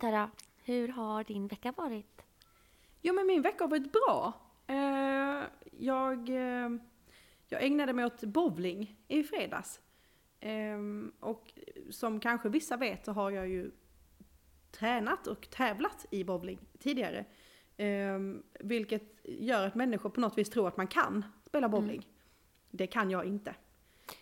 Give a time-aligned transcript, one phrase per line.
[0.00, 0.30] Tara,
[0.64, 2.22] hur har din vecka varit?
[3.02, 4.32] Jo men min vecka har varit bra.
[4.66, 5.44] Eh,
[5.78, 6.70] jag, eh,
[7.48, 9.80] jag ägnade mig åt bowling i fredags.
[10.40, 10.78] Eh,
[11.20, 11.52] och
[11.90, 13.70] som kanske vissa vet så har jag ju
[14.70, 17.24] tränat och tävlat i bowling tidigare.
[18.60, 22.08] Vilket gör att människor på något vis tror att man kan spela bowling.
[22.70, 23.54] Det kan jag inte.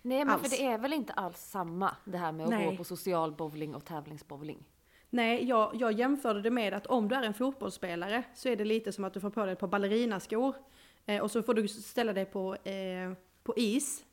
[0.03, 0.59] Nej men för Alls.
[0.59, 2.71] det är väl inte alls samma det här med att Nej.
[2.71, 4.65] gå på social bowling och tävlingsbowling?
[5.11, 8.65] Nej, jag, jag jämförde det med att om du är en fotbollsspelare så är det
[8.65, 10.55] lite som att du får på dig ett par ballerinaskor.
[11.07, 13.13] Eh, och så får du ställa dig på, eh,
[13.45, 14.05] på is.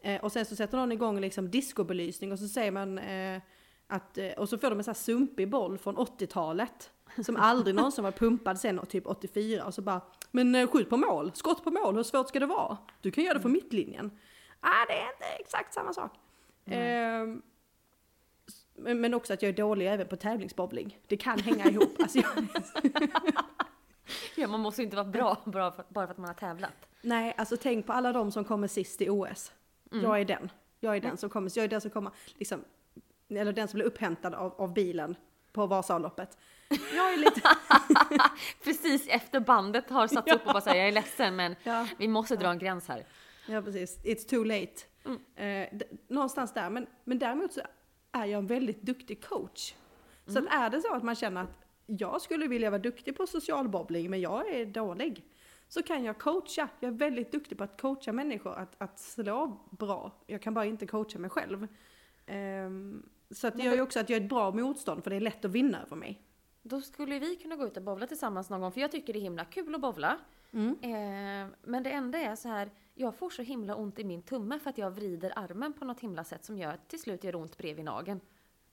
[0.00, 3.40] Eh, och sen så sätter någon igång liksom discobelysning och så säger man eh,
[3.86, 6.90] att, eh, och så får de en sån här sumpig boll från 80-talet.
[7.24, 10.00] Som aldrig någonsin var pumpad sen typ 84 och så bara
[10.30, 12.76] Men eh, skjut på mål, skott på mål, hur svårt ska det vara?
[13.00, 14.10] Du kan göra det från mittlinjen.
[14.60, 16.12] Ah, det är inte exakt samma sak.
[16.64, 17.42] Ehm,
[18.78, 20.98] men också att jag är dålig även på tävlingsbowling.
[21.06, 21.96] Det kan hänga ihop.
[22.00, 22.46] Alltså jag,
[24.36, 26.88] Ja, man måste ju inte vara bra bara för, bara för att man har tävlat.
[27.02, 29.52] nej, alltså tänk på alla de som kommer sist i OS.
[29.90, 30.50] Jag är den.
[30.80, 32.64] Jag är den som kommer, jag är den som kommer, liksom,
[33.28, 35.16] eller den som blir upphämtad av, av bilen
[35.52, 36.38] på Vasaloppet.
[36.68, 37.40] Jag är lite,
[38.64, 42.08] Precis efter bandet har satts upp och bara säger jag är ledsen men ja, vi
[42.08, 43.06] måste dra en gräns här.
[43.46, 44.72] ja precis, it's too late.
[45.04, 45.20] Mm.
[45.72, 47.60] Eh, någonstans där, men, men däremot så
[48.16, 49.74] är jag en väldigt duktig coach.
[50.26, 50.46] Så Mm.
[50.46, 53.68] att är det så att man känner att jag skulle vilja vara duktig på social
[53.68, 55.24] bowling men jag är dålig.
[55.68, 56.68] Så kan jag coacha.
[56.80, 60.12] Jag är väldigt duktig på att coacha människor att, att slå bra.
[60.26, 61.66] Jag kan bara inte coacha mig själv.
[62.26, 65.16] Ehm, så att det gör ju också att jag är ett bra motstånd för det
[65.16, 66.22] är lätt att vinna över mig.
[66.62, 69.18] Då skulle vi kunna gå ut och bowla tillsammans någon gång för jag tycker det
[69.18, 70.18] är himla kul att bowla.
[70.56, 70.76] Mm.
[70.82, 74.58] Eh, men det enda är så här, jag får så himla ont i min tumme
[74.58, 77.36] för att jag vrider armen på något himla sätt som gör att till slut gör
[77.36, 78.20] ont bredvid nageln.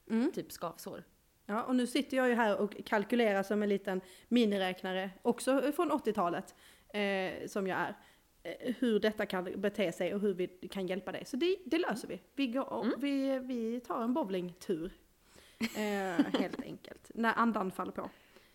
[0.09, 0.31] Mm.
[0.31, 1.03] Typ skavsår.
[1.45, 5.91] Ja, och nu sitter jag ju här och kalkylerar som en liten miniräknare, också från
[5.91, 6.55] 80-talet,
[6.89, 7.95] eh, som jag är.
[8.43, 11.25] Eh, hur detta kan bete sig och hur vi kan hjälpa dig.
[11.25, 12.21] Så det, det löser vi.
[12.35, 12.99] Vi, går, Mm.
[12.99, 14.91] vi, vi tar en bowlingtur.
[15.59, 17.11] Eh, helt enkelt.
[17.15, 18.09] När andan faller på.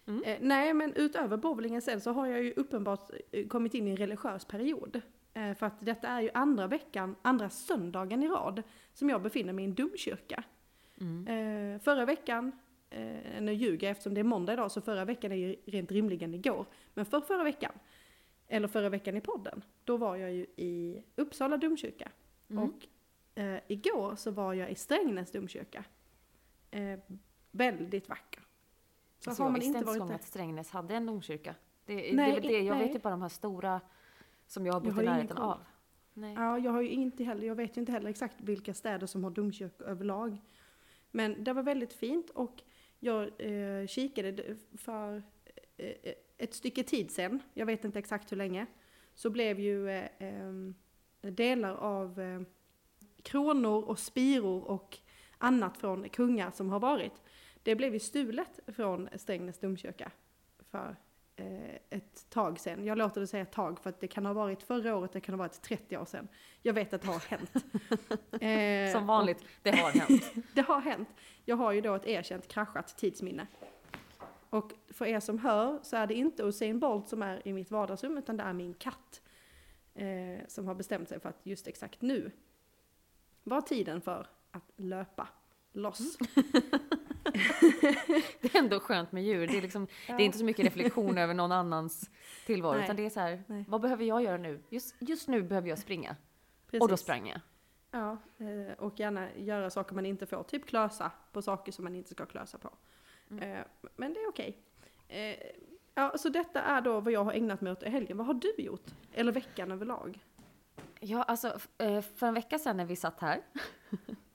[0.09, 0.23] Mm.
[0.25, 3.91] Eh, nej, men utöver bowlingen sen så har jag ju uppenbart eh, kommit in i
[3.91, 5.01] en religiös period.
[5.35, 9.53] Eh, för att detta är ju andra veckan, andra söndagen i rad som jag befinner
[9.53, 10.45] mig i en domkyrka.
[11.01, 11.27] Mm.
[11.27, 12.53] Eh, förra veckan,
[12.91, 15.93] eh, nu ljuger jag eftersom det är måndag idag, så förra veckan är ju rent
[15.93, 16.67] rimligen igår.
[16.95, 17.73] Men för förra veckan,
[18.49, 22.11] eller förra veckan i podden, då var jag ju i Uppsala domkyrka.
[22.51, 22.65] Mm.
[22.65, 22.87] Och
[23.43, 25.85] eh, igår så var jag i Strängnäs domkyrka.
[26.71, 26.99] Eh,
[27.51, 28.43] väldigt vacker.
[29.19, 30.15] Så Alltså, har jag man visste inte ens varit där.
[30.15, 31.55] att Strängnäs hade en domkyrka.
[31.87, 32.61] Det, det, Nej, väl det.
[32.61, 32.87] Jag nej.
[32.87, 33.81] vet ju bara de här stora
[34.47, 35.47] som jag har Jag bott har i närheten koll.
[35.47, 35.61] av.
[36.15, 36.35] Nej.
[36.35, 39.25] Ja, jag har ju inte heller, jag vet ju inte heller exakt vilka städer som
[39.25, 40.37] har domkyrkor överlag.
[41.11, 42.63] Men det var väldigt fint och
[42.99, 45.23] jag eh, kikade för
[45.77, 48.67] eh, ett stycke tid sen, jag vet inte exakt hur länge,
[49.15, 50.75] så blev ju eh, em,
[51.21, 52.41] delar av eh,
[53.23, 54.99] kronor och spiror och
[55.39, 57.23] annat från kungar som har varit,
[57.69, 60.11] det blev ju stulet från Strängnäs domkyrka
[60.71, 60.97] för
[61.37, 62.85] eh, ett tag sedan.
[62.85, 65.21] Jag låter det säga ett tag för att det kan ha varit förra året, det
[65.21, 66.29] kan ha varit 30 år sedan.
[66.63, 67.51] Jag vet att det har hänt.
[68.43, 70.23] Eh, Som vanligt, det har hänt.
[70.55, 71.09] Det har hänt.
[71.45, 73.47] Jag har ju då ett erkänt kraschat tidsminne.
[74.51, 77.71] Och för er som hör så är det inte Usain Bolt som är i mitt
[77.71, 79.23] vardagsrum utan det är min katt.
[79.95, 82.31] Eh, som har bestämt sig för att just exakt nu
[83.43, 85.29] var tiden för att löpa
[85.73, 86.19] loss.
[88.41, 89.47] Det är ändå skönt med djur.
[89.47, 92.11] Det är, liksom, det är inte så mycket reflektion över någon annans
[92.47, 92.75] tillvaro.
[92.75, 92.85] Nej.
[92.85, 93.65] Utan det är så här, Nej.
[93.69, 94.63] vad behöver jag göra nu?
[94.69, 96.17] Just, just nu behöver jag springa.
[96.67, 96.83] Precis.
[96.83, 97.41] Och då sprang jag.
[97.91, 100.43] Ja, eh, och gärna göra saker man inte får.
[100.43, 102.71] Typ klösa på saker som man inte ska klösa på.
[103.31, 103.53] Mm.
[103.53, 103.65] Eh,
[103.97, 104.57] Men det är okej.
[105.09, 105.37] Eh,
[105.95, 108.17] Ja, så detta är då vad jag har ägnat mig åt i helgen.
[108.17, 108.85] Vad har du gjort?
[109.13, 110.19] Eller veckan överlag?
[111.01, 111.59] Ja, alltså
[112.17, 113.41] för en vecka sedan när vi satt här.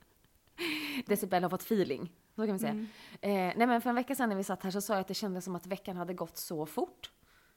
[1.06, 2.12] Decibel har fått feeling.
[2.36, 2.72] Så kan vi säga.
[2.72, 2.88] Mm.
[3.22, 5.08] Eh, nej men för en vecka sedan när vi satt här så sa jag att
[5.08, 7.12] det kändes som att veckan hade gått så fort.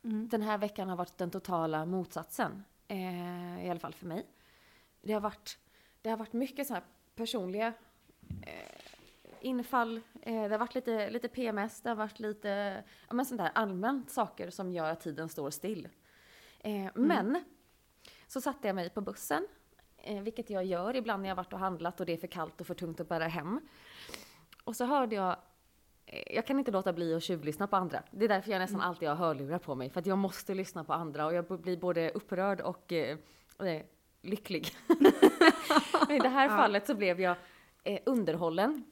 [0.05, 0.28] Mm.
[0.28, 2.64] Den här veckan har varit den totala motsatsen.
[2.88, 4.26] Eh, I alla fall för mig.
[5.02, 5.58] Det har varit,
[6.02, 6.82] det har varit mycket så här
[7.14, 7.73] personliga
[8.43, 8.87] eh,
[9.40, 10.00] infall.
[10.23, 13.50] Eh, det har varit lite, lite PMS, det har varit lite ja, men sånt där
[13.55, 15.88] allmänt saker som gör att tiden står still.
[16.61, 17.44] Eh, Men
[18.26, 19.46] så satte jag mig på bussen,
[19.96, 22.61] eh, vilket jag gör ibland när jag varit och handlat och det är för kallt
[22.61, 23.61] och för tungt att bära hem.
[24.66, 25.36] Och så hörde jag
[26.06, 28.02] eh, jag kan inte låta bli att tjuvlyssna på andra.
[28.10, 29.90] Det är därför jag nästan alltid har hörlurar på mig.
[29.90, 33.18] För att jag måste lyssna på andra och jag blir både upprörd och eh,
[33.58, 33.82] eh,
[34.22, 34.66] lycklig.
[34.86, 35.12] Men
[36.16, 36.56] I det här Ja.
[36.56, 37.36] fallet så blev jag
[37.84, 38.84] eh, underhållen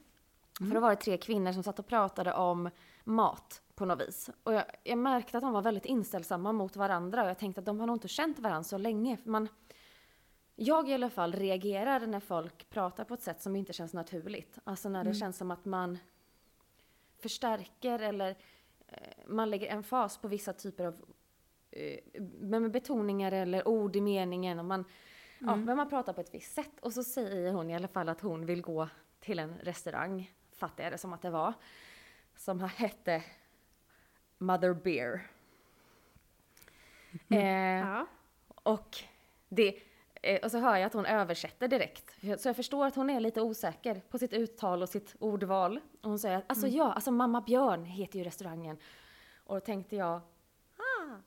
[0.57, 2.69] För då var det tre kvinnor som satt och pratade om
[3.03, 4.29] mat på något vis.
[4.43, 7.65] Och jag, jag märkte att de var väldigt inställsamma mot varandra och jag tänkte att
[7.65, 9.17] de har nog inte känt varandra så länge.
[9.23, 9.47] Man,
[10.55, 14.59] jag i alla fall reagerar när folk pratar på ett sätt som inte känns naturligt.
[14.63, 15.19] Alltså när det Mm.
[15.19, 15.97] känns som att man
[17.17, 18.35] förstärker eller
[18.87, 18.97] eh,
[19.27, 21.05] man lägger en fas på vissa typer av
[21.71, 21.99] eh,
[22.39, 24.59] med betoningar eller ord i meningen.
[24.59, 24.85] Och man,
[25.39, 26.79] ja, men man pratar på ett visst sätt.
[26.81, 30.83] Och så säger hon i alla fall att hon vill gå till en restaurang, fattar
[30.83, 31.53] jag det som att det var,
[32.35, 33.23] som hette
[34.37, 35.27] Mother Beer.
[37.29, 37.39] Eh,
[37.79, 38.07] Ja.
[38.47, 38.97] och,
[39.49, 39.79] det,
[40.43, 42.15] och så hör jag att hon översätter direkt.
[42.41, 45.79] Så jag förstår att hon är lite osäker på sitt uttal och sitt ordval.
[46.01, 48.77] Och hon säger att alltså ja, alltså Mamma Björn heter ju restaurangen.
[49.43, 50.21] Och då tänkte jag,
[50.77, 51.17] ah,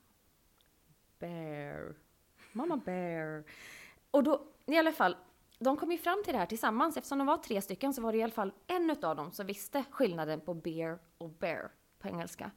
[1.19, 1.95] Bear,
[2.53, 3.45] Mamma Bear.
[4.11, 5.17] Och då, i alla fall,
[5.59, 6.97] de kom ju fram till det här tillsammans.
[6.97, 9.47] Eftersom de var tre stycken så var det i alla fall en utav dem som
[9.47, 12.50] visste skillnaden på beer och bear på engelska.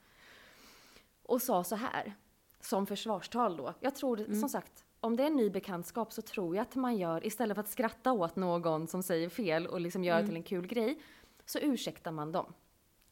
[1.24, 2.14] Och sa så här,
[2.60, 3.74] som försvarstal då.
[3.80, 6.98] Jag tror, som sagt, om det är en ny bekantskap så tror jag att man
[6.98, 10.36] gör, istället för att skratta åt någon som säger fel och liksom gör det till
[10.36, 11.02] en kul grej,
[11.46, 12.54] så ursäktar man dem.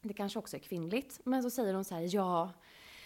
[0.02, 2.52] Det kanske också är kvinnligt, men så säger hon så här, ja,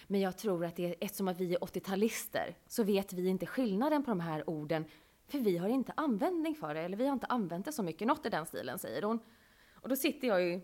[0.07, 3.47] men jag tror att det är, eftersom att vi är 80-talister så vet vi inte
[3.47, 4.85] skillnaden på de här orden,
[5.29, 8.09] för vi har inte användning för det, eller vi har inte använt det så mycket,
[8.09, 9.19] något i den stilen säger hon.
[9.75, 10.61] Och då sitter jag ju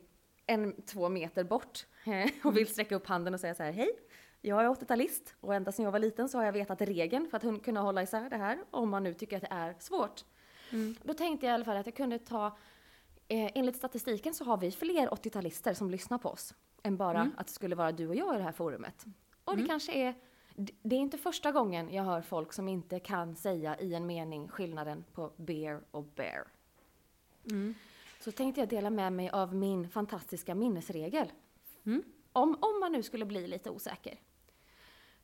[0.46, 1.86] en, två meter bort
[2.44, 3.90] och vill sträcka upp handen och säga så här, hej,
[4.42, 7.36] jag är 80-talist och ända sedan jag var liten så har jag vetat regeln för
[7.36, 10.24] att kunna hålla isär det här, om man nu tycker att det är svårt.
[11.02, 12.46] Då tänkte jag i alla fall att jag kunde ta,
[13.28, 17.46] eh, enligt statistiken så har vi fler 80-talister som lyssnar på oss, än bara att
[17.46, 19.04] det skulle vara du och jag i det här forumet.
[19.44, 20.14] Och det kanske är,
[20.82, 24.48] det är inte första gången jag hör folk som inte kan säga i en mening
[24.48, 26.48] skillnaden på beer och bear.
[28.20, 31.32] Så tänkte jag dela med mig av min fantastiska minnesregel.
[32.32, 34.18] Om, om man nu skulle bli lite osäker.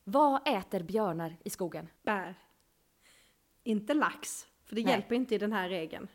[0.09, 1.89] Vad äter björnar i skogen?
[2.03, 2.35] Bär.
[3.63, 4.93] Inte lax, för det Nej.
[4.93, 6.07] hjälper inte i den här regeln.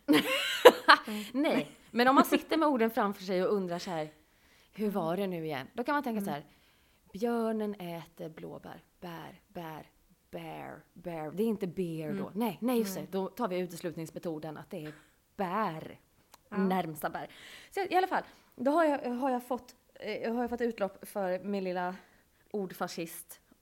[1.32, 4.10] Nej, men om man sitter med orden framför sig och undrar så här,
[4.72, 5.66] hur var det nu igen?
[5.74, 6.44] Då kan man tänka så här,
[7.12, 9.86] björnen äter blåbär, bär, bär,
[10.30, 11.30] bear, bear.
[11.30, 12.30] Det är inte beer då.
[12.34, 14.92] Nej, nej just det, då tar vi uteslutningsmetoden att det är
[15.36, 15.98] bär,
[16.48, 17.30] närmsta bär.
[17.70, 18.22] Så i alla fall,
[18.56, 21.96] då har jag, har jag, fått, eh, har jag fått utlopp för min lilla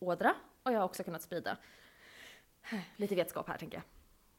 [0.00, 1.56] ordfascist-ådra och jag har också kunnat sprida
[2.96, 3.84] lite vetskap här tänker jag.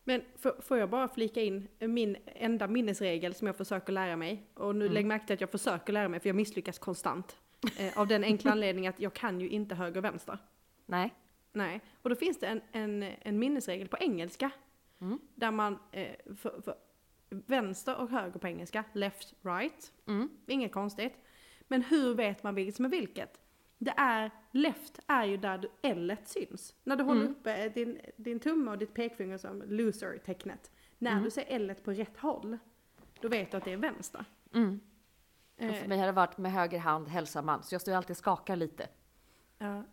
[0.03, 0.23] Men
[0.59, 4.47] får, jag bara flika in min enda minnesregel som jag försöker lära mig.
[4.53, 7.37] Och nu lägg märke till att jag försöker lära mig för jag misslyckas konstant.
[7.77, 10.37] Eh, av den enkla anledningen att jag kan ju inte höger och vänster.
[10.85, 11.15] Nej?
[11.53, 14.51] Nej, och då finns det en, en, en minnesregel på engelska.
[15.01, 15.19] Mm.
[15.35, 16.75] Där man, eh, för, för
[17.29, 19.91] vänster och höger på engelska, left, right.
[20.07, 20.29] Mm.
[20.47, 21.13] Inget konstigt.
[21.67, 23.39] Men hur vet man vilket som är vilket?
[23.83, 26.75] Det är, left är ju där du L syns.
[26.83, 27.31] När du håller Mm.
[27.31, 30.71] uppe din, din tumme och ditt pekfinger som loser-tecknet.
[30.97, 31.23] När Mm.
[31.23, 32.57] du ser L på rätt håll,
[33.21, 34.25] då vet du att det är vänster.
[34.53, 34.79] Mm.
[35.57, 38.11] Eh, för mig har det varit med höger hand hälsar man, så jag står alltid
[38.11, 38.87] och skakar lite.
[39.57, 39.83] ja,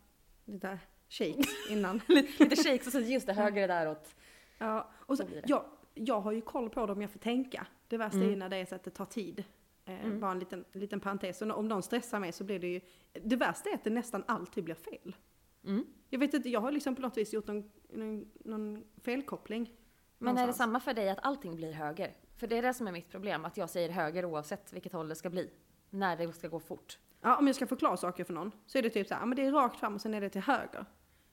[0.45, 2.01] där shakes innan.
[2.09, 4.15] lite shakes och så just det höger är däråt.
[4.59, 5.65] Ja, och så, jag,
[5.95, 7.67] jag har ju koll på det om jag får tänka.
[7.89, 8.31] Det värsta är Mm.
[8.31, 9.45] ju när det är så att det tar tid.
[9.89, 11.43] Eh, Bara en liten, liten parentes.
[11.43, 12.81] Och om någon stressar mig så blir det ju...
[13.13, 15.17] Det värsta är att det nästan alltid blir fel.
[15.65, 15.87] Mm.
[16.09, 19.73] Jag vet inte, jag har liksom på något vis gjort någon, någon, någon felkoppling.
[20.19, 20.57] Men är det någonstans.
[20.57, 22.17] samma för dig att allting blir höger?
[22.37, 25.09] För det är det som är mitt problem, att jag säger höger oavsett vilket håll
[25.09, 25.51] det ska bli.
[25.91, 26.99] När det ska gå fort.
[27.21, 29.37] Ja, om jag ska förklara saker för någon så är det typ så här, men
[29.37, 30.85] det är rakt fram och sen är det till höger.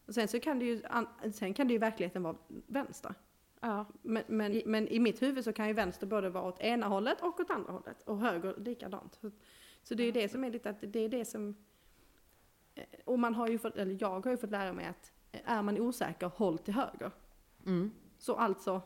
[0.06, 0.82] Och sen så kan det ju,
[1.34, 2.36] sen kan det ju i verkligheten vara
[2.68, 3.14] vänster.
[3.62, 3.86] Ja.
[4.02, 6.88] Men, men, I- men i mitt huvud så kan ju vänster både vara åt ena
[6.88, 8.02] hållet och åt andra hållet.
[8.06, 9.18] Och höger likadant.
[9.22, 9.32] Så,
[9.84, 11.56] så det är ju det som är lite att det är det som...
[12.76, 15.52] eh, Och man har ju fått, eller jag har ju fått lära mig att eh,
[15.52, 17.12] är man osäker, håll till höger.
[17.66, 17.92] Mm.
[18.18, 18.82] Så alltså,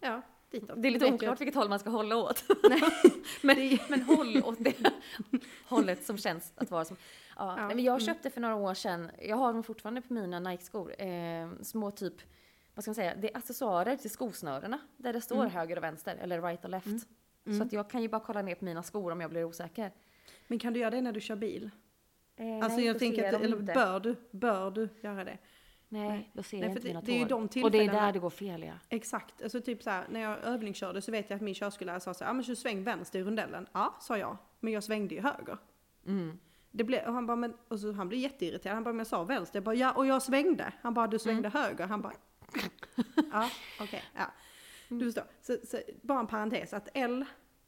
[0.00, 0.82] ja, ditåt.
[0.82, 2.44] Det är lite oklart vilket håll man ska hålla åt.
[3.42, 4.92] Men, men håll åt det
[5.68, 6.96] hållet som känns att vara som...
[7.36, 7.54] Ja.
[7.60, 8.06] Ja, men jag mm.
[8.06, 12.14] köpte för några år sedan, jag har dem fortfarande på mina Nike-skor, eh, små typ,
[12.74, 14.78] vad ska man säga, det är accessoarer till skosnörena.
[14.96, 15.50] Där det står Mm.
[15.50, 16.86] höger och vänster, eller right och left.
[16.86, 16.98] Mm.
[17.44, 17.62] Så Mm.
[17.66, 19.92] att jag kan ju bara kolla ner på mina skor om jag blir osäker.
[20.46, 21.70] Men kan du göra det när du kör bil?
[22.36, 23.72] Eh, Alltså nej, jag tänker att, eller inte.
[23.74, 25.38] bör du, bör du göra det?
[25.92, 26.30] Nej, Nej.
[26.32, 27.48] då ser Nej, jag inte det- mina det är ju tår.
[27.48, 28.72] de Och det är där det går fel ja.
[28.88, 32.14] Exakt, alltså typ så här, när jag övningskörde så vet jag att min körskollärare sa
[32.14, 33.66] så här, ja men så sväng vänster i rondellen.
[33.72, 35.58] Ja, sa jag, men jag svängde ju höger.
[36.06, 36.38] Mm.
[36.70, 39.06] Det blev, och han bara, men, och så han blev jätteirriterad, han bara, men jag
[39.06, 39.56] sa vänster.
[39.56, 40.72] Jag bara, ja och jag svängde.
[40.82, 41.86] Han bara, du svängde höger.
[41.86, 42.12] Han bara,
[43.32, 44.30] ja okej, ja.
[44.88, 45.24] Du förstår.
[45.40, 47.24] Så, så, bara en parentes, att L,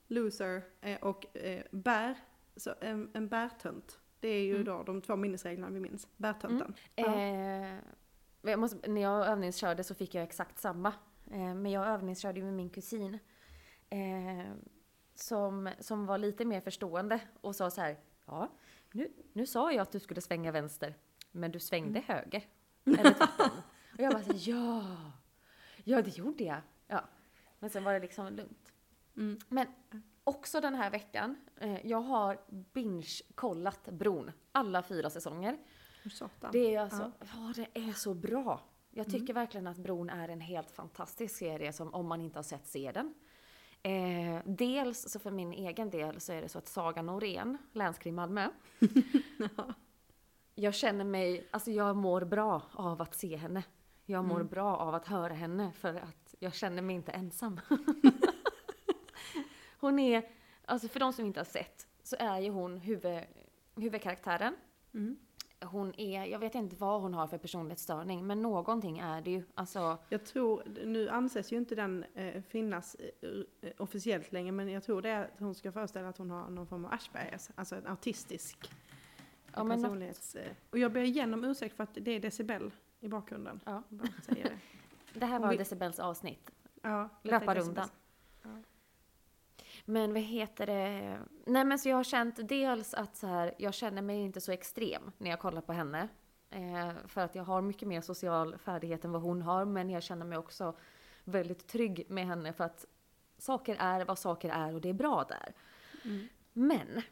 [0.09, 2.15] loser eh, och eh, bär,
[2.57, 3.99] så en, en bärtönt.
[4.21, 4.65] Det är ju Mm.
[4.65, 6.09] då de två minnesreglerna vi minns.
[6.17, 6.75] Bärtönten.
[6.95, 7.15] Ja.
[7.17, 7.79] Eh,
[8.43, 10.89] jag måste, när jag övningskörde så fick jag exakt samma.
[11.31, 13.19] Eh, men jag övningskörde ju med min kusin.
[13.91, 14.53] Eh,
[15.15, 17.97] som, som var lite mer förstående och sa så här.
[18.27, 18.49] Ja,
[18.93, 20.95] nu, nu sa jag att du skulle svänga vänster.
[21.33, 22.47] Men du svängde höger.
[22.85, 23.51] Eller tvärtom.
[24.03, 25.13] och jag bara så här, ja.
[25.85, 26.61] Ja, det gjorde jag.
[26.87, 27.05] Ja.
[27.59, 28.73] Men sen var det liksom lugnt.
[29.17, 29.39] Mm.
[29.49, 29.67] Men
[30.25, 31.37] också den här veckan.
[31.61, 32.41] Eh, jag har
[32.73, 34.31] binge-kollat Bron.
[34.53, 35.59] Alla fyra säsonger.
[36.11, 36.51] Satan.
[36.53, 37.53] Det är alltså, ja.
[37.57, 38.61] det är så bra.
[38.91, 42.43] Jag tycker verkligen att Bron är en helt fantastisk serie som om man inte har
[42.43, 43.15] sett, se den.
[43.83, 48.15] Eh, dels så för min egen del så är det så att Saga Norén, länskrim
[48.15, 48.49] Malmö.
[50.55, 53.63] jag känner mig, alltså jag mår bra av att se henne.
[54.05, 57.61] Jag mår bra av att höra henne för att jag känner mig inte ensam.
[59.81, 60.29] hon är,
[60.65, 63.21] alltså för de som inte har sett, så är ju hon huvud,
[63.77, 64.57] huvudkaraktären
[64.95, 65.17] Mm.
[65.65, 69.43] hon är, jag vet inte vad hon har för personlighetsstörning, men någonting är det ju.
[69.55, 74.83] Alltså, Jag tror, nu anses ju inte den eh, finnas eh, officiellt längre, men jag
[74.83, 77.77] tror det är att hon ska föreställa att hon har någon form av Aspergers, alltså
[77.77, 78.71] en autistisk
[79.55, 80.35] ja, personlighets...
[80.35, 82.71] Eh, och jag ber igenom ursäkt för att det är decibel
[83.03, 83.61] i bakgrunden.
[83.65, 83.83] Ja.
[83.89, 84.59] Bara säger det.
[85.21, 86.51] det här var vi- Decibels avsnitt.
[86.83, 87.89] Ja, Löparrundan.
[89.85, 91.19] Men vad heter det?
[91.47, 94.53] Nej men så jag har känt dels att så här, jag känner mig inte så
[94.53, 96.09] extrem när jag kollar på henne.
[96.51, 100.03] Eh, för att jag har mycket mer social färdighet än vad hon har, men jag
[100.03, 100.77] känner mig också
[101.25, 102.87] väldigt trygg med henne för att
[103.39, 105.55] saker är vad saker är och det är bra där.
[106.05, 106.29] Mm.
[106.53, 107.03] Men,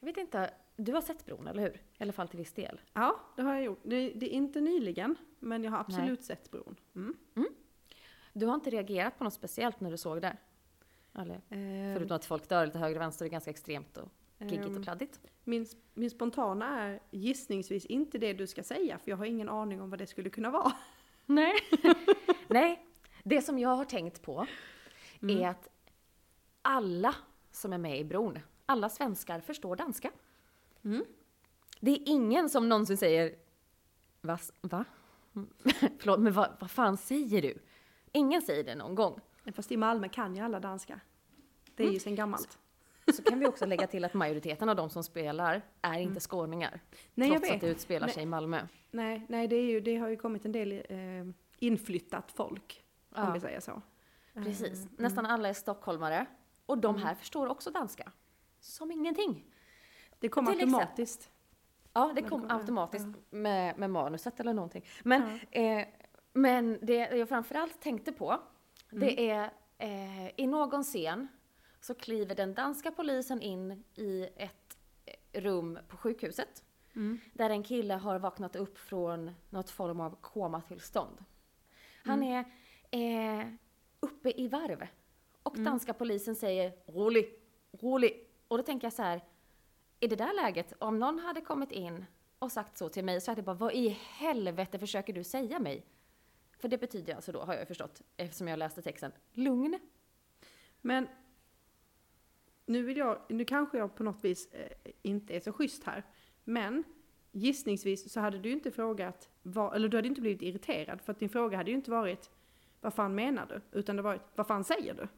[0.00, 1.70] jag vet inte, du har sett Bron, eller hur?
[1.74, 2.80] I alla fall till viss del.
[2.92, 3.80] Ja, det har jag gjort.
[3.82, 6.76] Det, det är inte nyligen, men jag har absolut sett bron.
[6.94, 7.14] Mm.
[8.32, 10.36] Du har inte reagerat på något speciellt när du såg det?
[11.14, 11.34] Eller?
[11.34, 14.66] Eh, Förutom att folk dör lite höger och vänster, det är ganska extremt och giggigt
[14.66, 15.20] ehm, och kladdigt.
[15.44, 19.80] min, min spontana är gissningsvis inte det du ska säga, för jag har ingen aning
[19.82, 20.72] om vad det skulle kunna vara.
[21.26, 21.54] Nej.
[22.48, 22.86] Nej,
[23.24, 24.46] det som jag har tänkt på
[25.22, 25.40] Mm.
[25.42, 25.68] är att
[26.62, 27.14] alla
[27.50, 30.10] som är med i bron, alla svenskar förstår danska.
[30.84, 31.04] Mm.
[31.80, 33.34] Det är ingen som någonsin säger
[34.20, 34.38] Va?
[34.60, 34.84] va?
[35.98, 37.58] Förlåt, men vad, vad fan säger du?
[38.12, 39.20] Ingen säger det någon gång.
[39.54, 41.00] Fast i Malmö kan ju alla danska.
[41.74, 42.58] Det är ju sen gammalt.
[43.14, 46.68] Så kan vi också lägga till att majoriteten av de som spelar är inte skåningar.
[46.68, 46.80] Mm.
[47.14, 48.14] Nej, jag trots att det utspelar Nej.
[48.14, 48.66] sig i Malmö.
[48.90, 50.98] Nej, nej det, är ju, det har ju kommit en del eh,
[51.58, 53.32] inflyttat folk, om Ja.
[53.32, 53.82] vi säger så.
[54.34, 54.84] Precis.
[54.84, 56.26] Eh, Nästan alla är stockholmare.
[56.66, 58.12] Och de här förstår också danska.
[58.60, 59.44] Som ingenting.
[60.20, 61.30] Det kommer Till exempel- automatiskt.
[61.92, 64.84] Ja, det kom automatiskt med, med manuset eller någonting.
[65.02, 65.86] Men, eh,
[66.32, 68.40] men det jag framförallt tänkte på,
[68.90, 71.28] det är eh, i någon scen
[71.80, 76.62] så kliver den danska polisen in i ett eh, rum på sjukhuset.
[76.96, 77.20] Mm.
[77.32, 81.24] Där en kille har vaknat upp från något form av komatillstånd.
[82.04, 82.44] Han är
[82.90, 83.46] eh,
[84.00, 84.86] uppe i varv.
[85.42, 87.38] Och danska polisen säger rolig,
[87.80, 88.28] rolig.
[88.48, 89.20] Och då tänker jag så här,
[90.00, 92.04] i det där läget, om någon hade kommit in
[92.38, 95.58] och sagt så till mig så hade jag bara, vad i helvete försöker du säga
[95.58, 95.86] mig?
[96.58, 99.78] För det betyder alltså då, har jag förstått, eftersom jag läste texten, lugn.
[100.80, 101.08] Men
[102.66, 106.02] nu vill jag, nu kanske jag på något vis eh, inte är så schysst här,
[106.44, 106.84] men
[107.32, 111.18] gissningsvis så hade du inte frågat, vad, eller du hade inte blivit irriterad, för att
[111.18, 112.30] din fråga hade ju inte varit
[112.80, 113.78] vad fan menar du?
[113.78, 115.08] Utan det varit, vad fan säger du?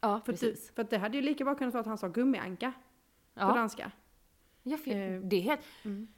[0.00, 0.70] Ja, För, att du, precis.
[0.70, 2.72] för att det hade ju lika bra kunnat vara att han sa gummianka
[3.34, 3.92] på Ja, danska.
[4.62, 5.60] Ja, för Eh, det är helt...
[5.84, 6.08] mm.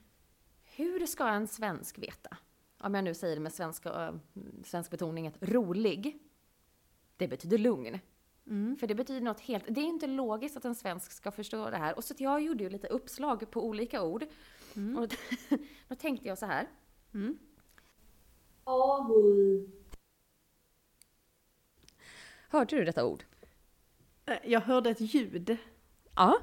[0.64, 2.36] Hur ska en svensk veta,
[2.78, 4.14] om jag nu säger det med svenska, äh,
[4.64, 6.18] svensk betoning, att rolig,
[7.16, 7.98] det betyder lugn.
[8.46, 8.76] Mm.
[8.76, 11.76] För det betyder något helt, det är inte logiskt att en svensk ska förstå det
[11.76, 11.96] här.
[11.96, 14.24] Och så jag gjorde ju lite uppslag på olika ord.
[14.76, 14.98] Mm.
[14.98, 15.08] Och
[15.88, 16.68] då tänkte jag så här.
[17.14, 17.38] Mm.
[22.48, 23.24] Hörde du detta ord?
[24.26, 25.56] Eh, Jag hörde ett ljud,
[26.16, 26.38] Ja.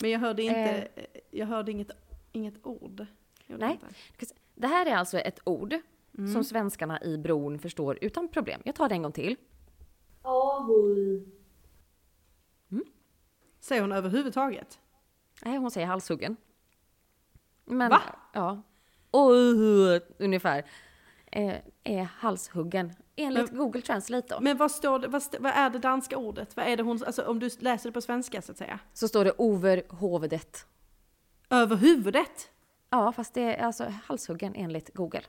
[0.00, 0.88] Men jag hörde inte,
[1.30, 1.90] jag hörde inget,
[2.32, 3.06] inget ord.
[3.46, 3.72] Nej.
[3.72, 4.34] inte.
[4.54, 5.74] Det här är alltså ett ord
[6.18, 6.32] Mm.
[6.32, 8.60] som svenskarna i bron förstår utan problem.
[8.64, 9.36] Jag tar det en gång till.
[13.60, 14.78] Säger hon överhuvudtaget?
[15.44, 16.36] Nej, hon säger halshuggen.
[17.64, 18.00] Men, Va?
[18.32, 18.62] Ja.
[19.16, 20.64] Uh, ungefär.
[21.26, 21.54] Eh,
[21.88, 22.92] är halshuggen.
[23.16, 24.40] Enligt Google Translate då.
[24.40, 26.56] Men vad står det, vad, st- vad är det danska ordet?
[26.56, 28.78] Vad är det hon, alltså om du läser det på svenska så att säga?
[28.92, 30.66] Så står det over hovedet.
[31.50, 32.50] Över huvudet?
[32.90, 35.22] Ja, fast det är alltså halshuggen enligt Google.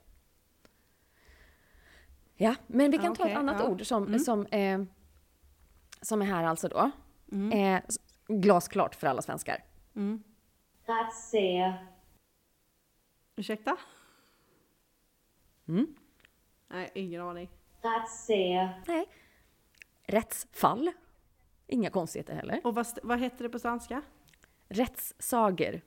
[2.35, 3.67] Ja, men vi kan Ja, ta ett annat ja.
[3.67, 4.19] ord som, Mm.
[4.19, 4.81] som, eh,
[6.01, 6.91] som är här alltså då.
[7.53, 9.63] Eh, s- glasklart för alla svenskar.
[10.85, 11.85] Retssager.
[13.35, 13.77] Ursäkta?
[15.67, 15.95] Mm.
[16.69, 17.49] Nej, ingen aning.
[17.81, 18.81] Retssager.
[18.87, 19.05] Nej.
[20.03, 20.91] Rättsfall.
[21.67, 22.61] Inga konstigheter heller.
[22.63, 24.01] Och vad, vad heter det på svenska?
[24.67, 25.81] Rättssager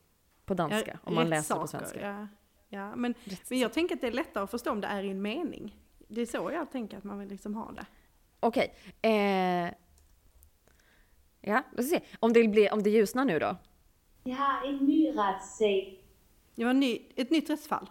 [0.44, 2.00] på danska, om man läser på svenska.
[2.00, 2.28] Ja,
[2.68, 2.96] ja.
[2.96, 3.14] Men,
[3.48, 5.76] men jag tänker att det är lättare att förstå om det är i en mening.
[6.08, 7.86] Det är så jag tänker att man vill liksom ha det.
[8.40, 8.74] Okej.
[9.02, 9.74] Eh,
[11.40, 12.00] ja, vi se.
[12.20, 13.56] Om det, blir, om det ljusnar nu då?
[14.24, 15.98] Vi har en ny retssag.
[16.54, 17.90] Det var ny, ett nytt rättsfall.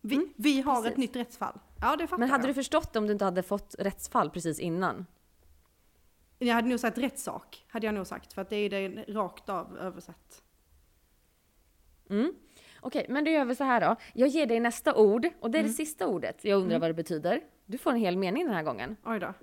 [0.00, 0.90] Vi, vi har precis.
[0.90, 1.58] ett nytt rättsfall.
[1.80, 2.50] Ja, det fattar Men hade jag.
[2.50, 5.06] du förstått det om du inte hade fått rättsfall precis innan?
[6.38, 8.32] Jag hade nog sagt rättssak, hade jag nog sagt.
[8.32, 10.42] För att det är det rakt av översatt.
[12.10, 12.32] Mm.
[12.80, 13.96] Okej, men då gör vi så här då.
[14.14, 16.44] Jag ger dig nästa ord och det är det sista ordet.
[16.44, 17.40] Jag undrar vad det betyder.
[17.66, 18.96] Du får en hel mening den här gången.
[19.04, 19.34] Oj då.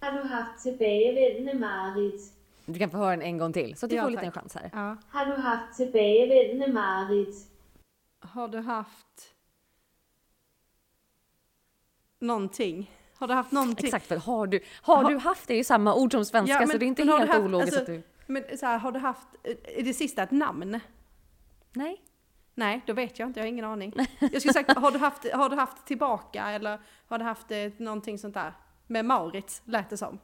[0.00, 2.32] Har du haft tilbagevendende mareridt?
[2.66, 4.32] Du kan få höra den en gång till, så att du Ja, får en liten
[4.32, 4.34] tack.
[4.42, 4.70] chans här.
[4.72, 4.96] Ja.
[5.08, 7.36] Har du haft tilbagevendende mareridt?
[8.20, 9.34] Har du haft
[12.20, 12.90] någonting?
[13.18, 13.86] Har du haft någonting?
[13.86, 16.52] Exakt, för har du, har Ha- du haft det är ju samma ord som svenska,
[16.54, 18.32] Ja, så men- det är inte helt haft- ologiskt alltså- att du...
[18.32, 19.28] Men så här, har du haft,
[19.64, 20.80] är det sista ett namn?
[21.72, 22.00] Nej.
[22.54, 23.92] Nej, då vet jag inte, jag har ingen aning.
[24.18, 27.58] Jag skulle sagt, har du haft, har du haft tillbaka eller har du haft eh,
[27.76, 28.52] någonting sånt där?
[28.86, 30.18] Med Maurits, lät det som.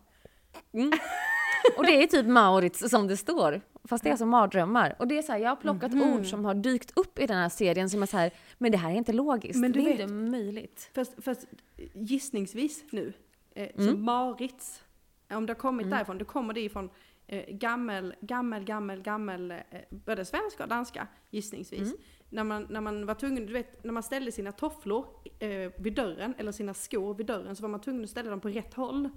[1.77, 3.61] Och det är typ Maurits som det står.
[3.89, 4.97] Fast det är som mardrömmar.
[4.99, 6.03] Och det är så här, jag har plockat Mhm.
[6.15, 8.79] ord som har dykt upp i den här serien som är så här, men det
[8.79, 9.59] här är inte logiskt.
[9.61, 10.91] Men det är vet- inte möjligt.
[10.95, 11.47] Fast, fast
[11.95, 13.13] gissningsvis nu,
[13.55, 14.05] eh, så Mm.
[14.05, 14.83] Marits,
[15.31, 16.91] om det har kommit därifrån, då kommer det ifrån
[17.27, 19.57] eh, gammel, gammel, gammel, gammel, eh,
[19.91, 21.81] både svenska och danska gissningsvis.
[21.81, 21.97] Mm.
[22.29, 25.07] När, man, när man var tvungen, du vet, när man ställde sina tofflor
[25.39, 28.41] eh, vid dörren, eller sina skor vid dörren, så var man tvungen att ställa dem
[28.41, 29.09] på rätt håll.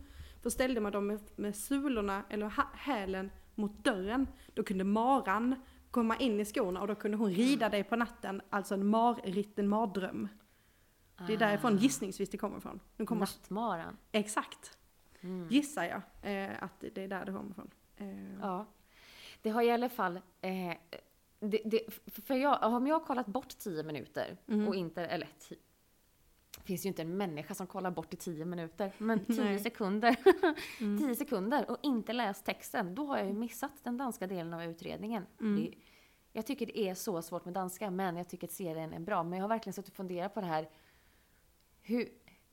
[0.43, 5.55] För ställde man dem med, med sulorna eller hälen mot dörren, då kunde maran
[5.91, 9.59] komma in i skorna och då kunde hon rida dig på natten, alltså en marritt,
[9.59, 10.27] en mardröm.
[11.27, 12.79] Det är därifrån gissningsvis det kommer ifrån.
[12.97, 13.97] Nu kommer Nattmaran.
[14.11, 14.77] Exakt.
[15.49, 16.01] Gissar jag
[16.33, 17.71] eh, att det är där det kommer ifrån.
[17.97, 18.65] Eh, Ja.
[19.41, 20.19] Det har i alla fall...
[20.41, 20.73] Eh,
[21.39, 21.81] det, det,
[22.25, 24.67] för jag, om jag har kollat bort 10 minuter Mm.
[24.67, 25.05] och inte...
[25.05, 25.27] Eller
[26.63, 28.91] finns ju inte en människa som kollar bort i 10 minuter.
[28.97, 29.59] Men 10 Nej.
[29.59, 30.15] sekunder.
[30.99, 32.95] 10 sekunder och inte läst texten.
[32.95, 35.25] Då har jag ju missat den danska delen av utredningen.
[35.37, 35.73] Det,
[36.33, 39.23] jag tycker det är så svårt med danska, men jag tycker att serien är bra.
[39.23, 40.69] Men jag har verkligen suttit och funderat på det här.
[41.81, 42.09] Hur,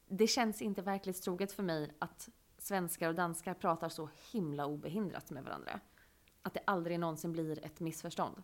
[0.08, 5.44] det känns inte verklighetstroget för mig att svenskar och danskar pratar så himla obehindrat med
[5.44, 5.80] varandra.
[6.42, 8.42] Att det aldrig någonsin blir ett missförstånd.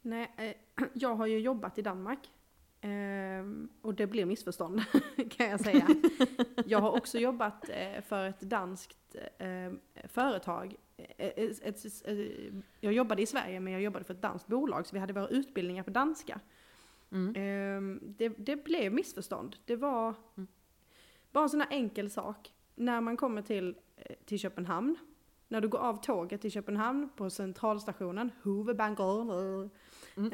[0.00, 2.30] nej, eh, jag har ju jobbat i Danmark.
[2.86, 4.82] Ehm, och det blir missförstånd
[5.30, 5.88] kan jag säga.
[6.66, 9.72] jag har också jobbat eh, för ett danskt eh,
[10.08, 10.74] företag.
[10.96, 12.16] Eh, ett, ett, eh,
[12.80, 15.28] jag jobbade i Sverige men jag jobbade för ett danskt bolag så vi hade våra
[15.28, 16.40] utbildningar på danska.
[17.12, 17.34] Mm.
[17.36, 19.56] Ehm, det, det blev missförstånd.
[19.64, 20.14] Det var
[21.32, 22.52] bara en sån här enkel sak.
[22.74, 23.74] När man kommer till,
[24.24, 24.96] till Köpenhamn,
[25.48, 29.70] när du går av tåget till Köpenhamn på centralstationen, ja,
[30.16, 30.16] mm,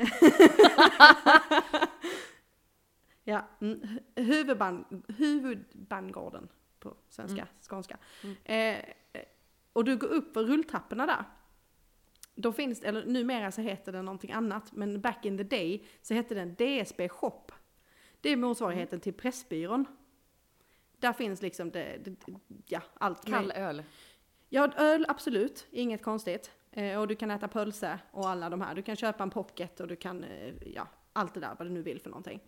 [3.25, 7.99] hu- huvudban, huvudbangården på svenska, skånska.
[8.45, 8.83] Eh, eh,
[9.73, 11.25] och du går upp för rulltrapporna där.
[12.35, 15.85] Då finns det, eller numera så heter den någonting annat, men back in the day
[16.03, 17.43] så hette den DSB Shop.
[18.21, 19.87] Det är motsvarigheten till Pressbyrån.
[20.97, 22.17] Där finns liksom det, det
[22.67, 23.25] ja, allt.
[23.25, 23.57] Kall möjligt.
[23.57, 23.83] öl.
[24.49, 26.51] Ja, öl absolut, inget konstigt.
[26.71, 28.75] Eh, och du kan äta pölse och alla de här.
[28.75, 31.71] Du kan köpa en pocket och du kan, eh, ja, allt det där vad du
[31.71, 32.41] nu vill för någonting.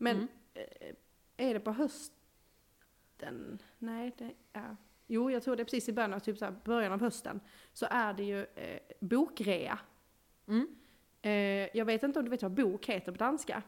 [0.00, 0.94] Men eh,
[1.36, 3.58] är det på hösten?
[3.78, 4.76] Nej, det är...
[5.06, 7.40] Jo, jag tror det är precis i början av, typ så här, början av hösten.
[7.72, 9.78] Så är det ju eh, bokrea.
[10.46, 10.76] Mm.
[11.22, 13.62] Eh, jag vet inte om du vet vad bok heter på danska?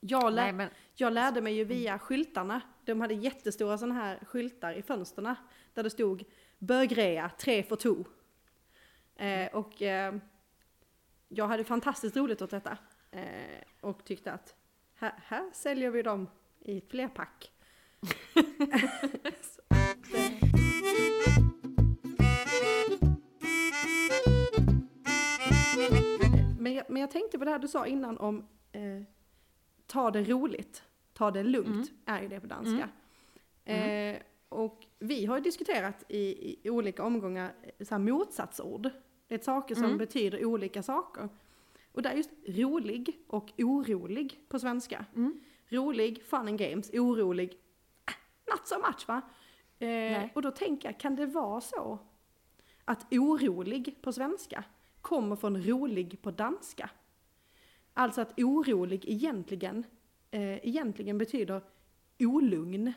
[0.00, 2.60] Jag, lä- Nej, men jag lärde mig ju via skyltarna.
[2.84, 5.36] De hade jättestora sådana här skyltar i fönsterna.
[5.74, 6.24] Där det stod
[6.58, 8.04] bögrea, tre för to.
[9.16, 10.14] Eh, och eh,
[11.28, 12.78] jag hade fantastiskt roligt åt detta.
[13.10, 14.54] Eh, och tyckte att
[14.98, 16.28] här, här säljer vi dem
[16.60, 17.52] i flerpack.
[26.58, 29.02] Men, jag, men jag tänkte på det här du sa innan om eh,
[29.86, 30.82] ta det roligt,
[31.12, 32.88] ta det lugnt, är ju det på danska.
[33.64, 34.16] Eh,
[34.48, 38.90] och vi har ju diskuterat i, i olika omgångar eh, så här motsatsord.
[39.28, 41.28] Det är saker som betyder olika saker.
[41.98, 45.04] Och det är just rolig och orolig på svenska.
[45.68, 47.58] Rolig, fun and games, orolig,
[48.04, 48.12] ah,
[48.52, 49.22] not so much va?
[49.78, 51.98] Eh, och då tänker jag, kan det vara så
[52.84, 54.64] att orolig på svenska
[55.00, 56.90] kommer från rolig på danska?
[57.94, 59.84] Alltså att orolig egentligen,
[60.30, 61.62] eh, egentligen betyder
[62.18, 62.92] olugn.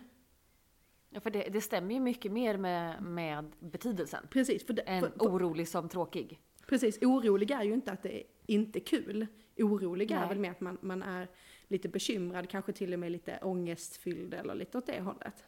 [1.10, 4.28] Ja, för det, det stämmer ju mycket mer med, med betydelsen.
[4.30, 6.40] Precis, för, det, Än för, för, orolig som tråkig.
[6.72, 9.28] Precis, orolig är ju inte att det är inte kul.
[9.58, 10.30] Orolig är Nej.
[10.30, 11.28] väl mer att man, man är
[11.68, 15.44] lite bekymrad, kanske till och med lite ångestfylld eller lite åt det hållet.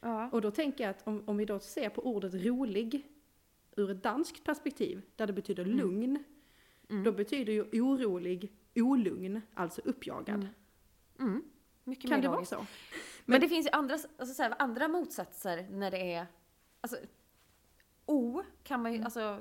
[0.00, 0.30] Ja.
[0.30, 3.06] Och då tänker jag att om, om vi då ser på ordet rolig
[3.76, 6.24] ur ett danskt perspektiv, där det betyder lugn,
[6.90, 7.04] Mm.
[7.04, 10.48] då betyder ju orolig olugn, alltså uppjagad.
[11.18, 11.42] Mm.
[11.84, 12.66] Mycket Kan det vara så?
[13.24, 16.26] Men det finns ju andra, alltså så här, andra motsatser när det är...
[16.80, 16.96] Alltså,
[18.06, 19.40] O kan man ju, alltså...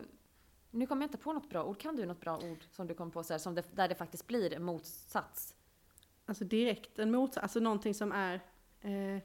[0.72, 1.80] Nu kommer jag inte på något bra ord.
[1.80, 3.96] Kan du något bra ord som du kom på så här, som det, där det
[3.96, 5.56] faktiskt blir en motsats?
[6.26, 8.34] Alltså direkt en motsats, alltså någonting som är
[8.82, 9.20] eh,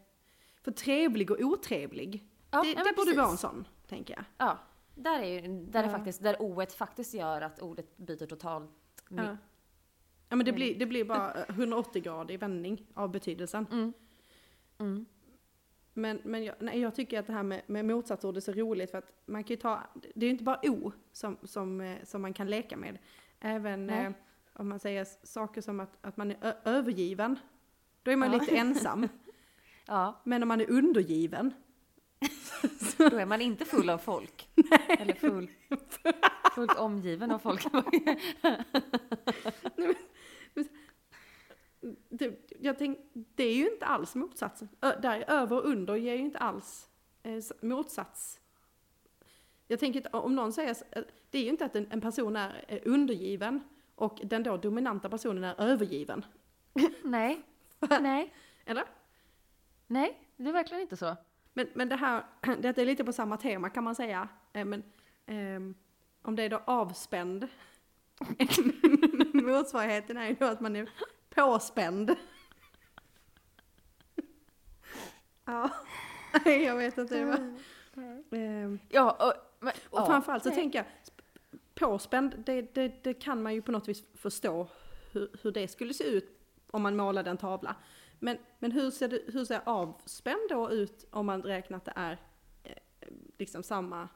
[0.62, 2.28] för trevlig och otrevlig.
[2.50, 4.24] Ja, det det borde vara en sån, tänker jag.
[4.38, 4.59] Ja,
[4.94, 5.92] där är ju, där är Ja.
[5.92, 8.70] faktiskt, där O faktiskt gör att ordet byter totalt.
[9.09, 9.37] Ja.
[10.28, 13.66] Ja men det blir, det blir bara eh, 180 grader vändning av betydelsen.
[13.72, 13.92] Mm.
[14.78, 15.06] Mm.
[15.96, 18.90] Men, men jag, nej, jag tycker att det här med, med motsatsord är så roligt
[18.90, 19.82] för att man kan ju ta,
[20.14, 22.98] det är ju inte bara O som, som, eh, som man kan leka med.
[23.40, 24.12] Även eh,
[24.52, 27.38] om man säger saker som att, att man är övergiven,
[28.02, 28.38] då är man Ja.
[28.38, 29.09] lite ensam.
[29.88, 31.52] Ja, Men om man är undergiven,
[32.96, 34.48] då är man inte full av folk.
[34.98, 35.50] Eller full,
[36.54, 37.66] fullt omgiven av folk.
[42.09, 44.68] det, jag tänk, det är ju inte alls motsatsen.
[44.81, 46.88] Ö, där över och under ger ju inte alls
[47.22, 48.40] eh, motsats.
[49.68, 52.37] Jag tänker att om någon säger, eh, det är ju inte att en, en person
[52.37, 53.61] är eh, undergiven
[53.94, 56.25] och den då dominanta personen är övergiven.
[57.03, 57.42] Nej,
[58.01, 58.85] nej, Eller?
[59.87, 61.16] nej, det är verkligen inte så.
[61.53, 62.25] Men, men det här,
[62.61, 64.29] det är lite på samma tema kan man säga.
[64.53, 64.83] Eh, Men,
[65.27, 65.75] ehm,
[66.22, 67.49] om det är då avspänd,
[69.33, 70.88] motsvarigheten är ju då att man är
[71.37, 72.16] påspänd.
[75.44, 75.70] Ja,
[76.44, 77.18] jag vet inte.
[77.18, 77.57] Det var,
[78.38, 79.33] ehm, Ja, och,
[79.64, 80.59] men, och ja, framförallt så nej.
[80.59, 84.68] tänker jag, sp- påspänd, det, det, det kan man ju på något vis förstå
[85.12, 86.38] hur, hur det skulle se ut
[86.70, 87.77] om man målade en tavla.
[88.18, 91.92] Men, men hur, ser det, hur ser avspänd då ut om man räknar att det
[91.96, 92.18] är
[92.64, 92.72] eh,
[93.38, 94.09] liksom samma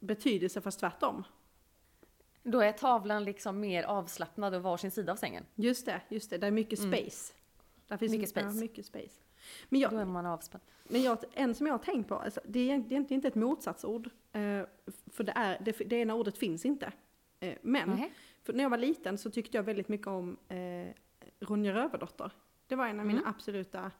[0.00, 1.24] betydelse fast tvärtom?
[2.46, 5.44] Då är tavlan liksom mer avslappnad och varsin sida av sängen.
[5.54, 6.92] Just det, just det, det är mycket Mm.
[6.92, 7.32] space.
[7.88, 8.46] Där finns Mycket space.
[8.46, 9.20] Ja, mycket space.
[9.68, 10.64] Men, jag, Då är man avspänd.
[10.84, 14.06] Men jag, en som jag har tänkt på, alltså, det är egentligen inte ett motsatsord.
[14.32, 14.62] Eh,
[15.06, 16.92] för det, är, det, det ena ordet finns inte.
[17.40, 18.10] Eh, men
[18.42, 20.88] för när jag var liten så tyckte jag väldigt mycket om eh,
[21.40, 22.30] Ronja Rövardotter.
[22.66, 23.30] Det var en av mina Mm.
[23.30, 23.90] absoluta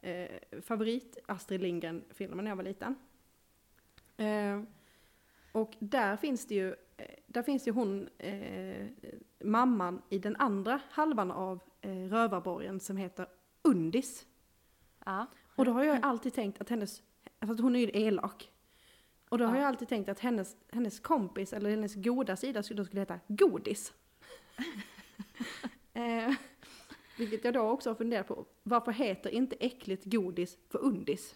[0.00, 0.28] eh,
[0.62, 2.94] favorit Astrid Lindgren-filmer när jag var liten.
[4.16, 4.62] Eh,
[5.56, 8.86] och där finns det ju, eh, där finns ju hon, eh,
[9.44, 13.26] mamman i den andra halvan av eh, Rövarborgen som heter
[13.62, 14.26] Undis.
[15.04, 15.26] Ja.
[15.56, 17.02] Och då har jag alltid tänkt att hennes,
[17.38, 18.50] alltså att hon är ju elak.
[19.28, 19.60] Och då har Ja.
[19.60, 23.20] jag alltid tänkt att hennes, hennes kompis, eller hennes goda sida, skulle, då skulle heta
[23.28, 23.92] Godis.
[25.92, 26.34] eh,
[27.18, 28.46] vilket jag då också har funderat på.
[28.62, 31.34] Varför heter inte äckligt godis för undis?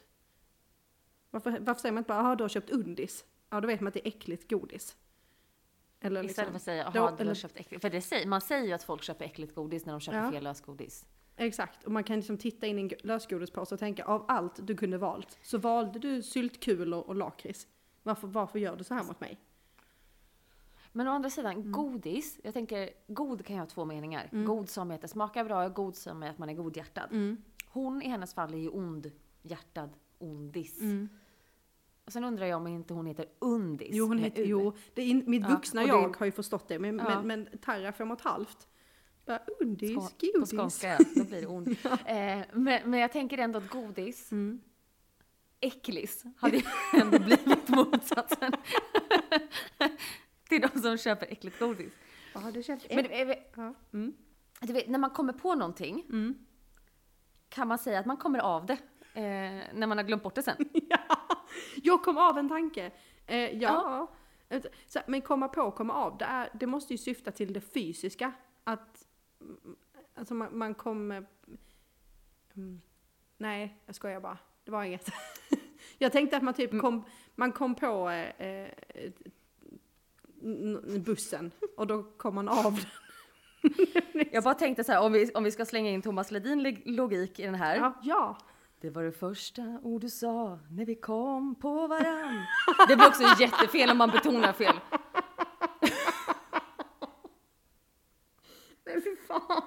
[1.30, 3.24] Varför, varför säger man inte bara, jaha du har köpt undis?
[3.50, 4.96] Ja då vet man att det är äckligt godis.
[6.00, 7.82] Eller Istället liksom, för att säga, jaha, du har köpt äckligt.
[7.82, 10.30] För det säger, man säger ju att folk köper äckligt godis när de köper Ja.
[10.30, 11.06] fel lösgodis.
[11.36, 14.76] Exakt, och man kan liksom titta in i en lösgodispåse och tänka av allt du
[14.76, 17.66] kunde valt så valde du syltkulor och lakrits.
[18.02, 19.40] Varför, varför gör du så här mot mig?
[20.92, 21.72] Men å andra sidan, Mm.
[21.72, 22.40] godis.
[22.42, 24.28] Jag tänker, god kan ju ha två meningar.
[24.32, 24.44] Mm.
[24.44, 27.36] God som är att det smakar bra, god som är att man är godhjärtad.
[27.66, 30.80] Hon i hennes fall är ju ondhjärtad, ondis.
[32.06, 33.88] Och sen undrar jag om inte hon heter Undis.
[33.92, 36.78] Jo, hon heter, jo det in, mitt Ja, vuxna det- jag har ju förstått det,
[36.78, 37.22] men, Ja.
[37.22, 38.66] men, men Tarra fem och ett halvt.
[39.26, 40.50] Bara, undis, På godis.
[40.50, 41.68] skånska, ja, då blir det ond.
[41.68, 44.60] eh, men, men jag tänker ändå att godis, Mm.
[45.60, 46.62] äcklis, hade ju
[47.00, 48.52] ändå blivit motsatsen.
[50.48, 51.92] till de som köper äckligt godis.
[52.34, 52.86] Ja, det känns...
[52.88, 53.74] Men det, är- ja.
[53.92, 54.12] mm.
[54.60, 56.34] du vet, när man kommer på någonting Mm.
[57.48, 58.78] kan man säga att man kommer av det.
[59.14, 59.22] Eh,
[59.74, 60.56] när man har glömt bort det sen.
[61.82, 62.90] Jag kom av en tanke.
[63.26, 64.10] Eh, ja.
[64.86, 67.60] Så, här, men komma på, komma av, det, är, det måste ju syfta till det
[67.60, 68.32] fysiska.
[68.64, 69.06] Att
[69.40, 69.76] mm,
[70.14, 71.26] alltså man, man kommer...
[72.56, 72.80] Mm,
[73.36, 74.38] nej, jag skojar bara.
[74.64, 75.10] Det var inget.
[75.98, 76.82] jag tänkte att man typ Mm.
[76.82, 79.12] kom, man kom på eh, eh,
[81.00, 82.86] bussen och då kom man av den.
[84.32, 87.38] Jag bara tänkte så här, om vi, om vi ska slänga in Thomas Ledin logik
[87.38, 87.76] i den här.
[87.76, 88.38] Ja, ja.
[88.80, 92.44] Det var det första ord du sa när vi kom på varann.
[92.88, 94.74] Det blir också jättefel om man betonar fel.
[98.84, 99.62] Nej fy fan.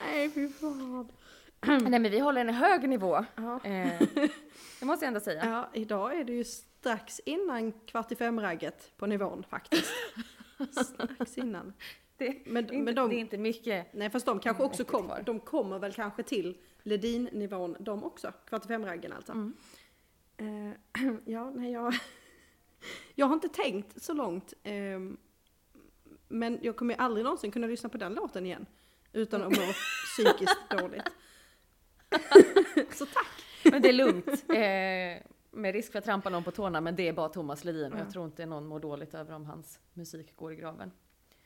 [0.00, 1.08] Nej fy fan.
[1.66, 3.24] Nej men vi håller en hög nivå.
[3.36, 3.60] Ja.
[3.64, 4.02] Eh,
[4.80, 5.44] det måste jag ändå säga.
[5.44, 9.92] ja, idag är det ju strax innan kvart i fem-ragget på nivån faktiskt.
[10.84, 11.72] strax innan.
[12.16, 13.86] Det, Men- inte, men de- det är inte mycket.
[13.92, 15.22] Nej fast de kanske Mm, också riktigt kom, kvar.
[15.26, 18.32] de kommer väl kanske till Ledin-nivån de också.
[18.46, 19.32] Kvart i fem-raggen alltså.
[19.32, 19.54] Mm.
[20.36, 21.94] Eh, ja, nej jag...
[23.14, 24.54] jag har inte tänkt så långt.
[24.62, 25.16] ehm,
[26.28, 28.66] men jag kommer ju aldrig någonsin kunna lyssna på den låten igen.
[29.12, 29.62] Utan att må
[30.16, 31.10] psykiskt dåligt.
[32.94, 33.44] så tack!
[33.72, 34.26] Men det är lugnt.
[34.48, 37.92] Eh, med risk för att trampa någon på tårna, men det är bara Thomas Ledin
[37.92, 38.02] och Ja.
[38.04, 40.90] jag tror inte någon mår dåligt över om hans musik går i graven.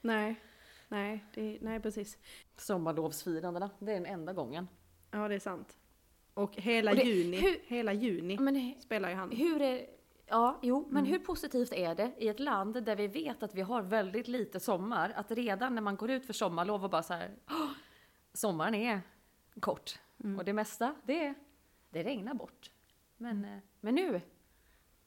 [0.01, 0.41] Nej,
[0.89, 2.19] nej, det, nej precis.
[2.57, 4.69] Sommarlovsfirandena, det är den enda gången.
[5.11, 5.79] Ja det är sant.
[6.35, 9.31] Och hela Och det- juni, hur- hela juni Men spelar ju han.
[9.31, 9.87] hur är...
[10.27, 11.13] Ja, jo, men Mm.
[11.13, 14.61] hur positivt är det i ett land där vi vet att vi har väldigt lite
[14.61, 17.71] sommar, att redan när man går ut för sommarlov och bara så här, "Åh,
[18.33, 19.01] sommaren är
[19.61, 19.99] kort.
[20.25, 20.39] Mm.
[20.39, 21.35] Och det mesta, det,
[21.91, 22.71] det regnar bort.
[23.17, 24.21] Men, eh, men nu,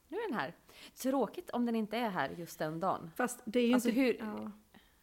[0.08, 0.54] nu är den här.
[0.94, 3.10] Tråkigt om den inte är här just den dagen.
[3.16, 4.00] Fast det är ju Alltså inte...
[4.00, 4.50] hur- Ja.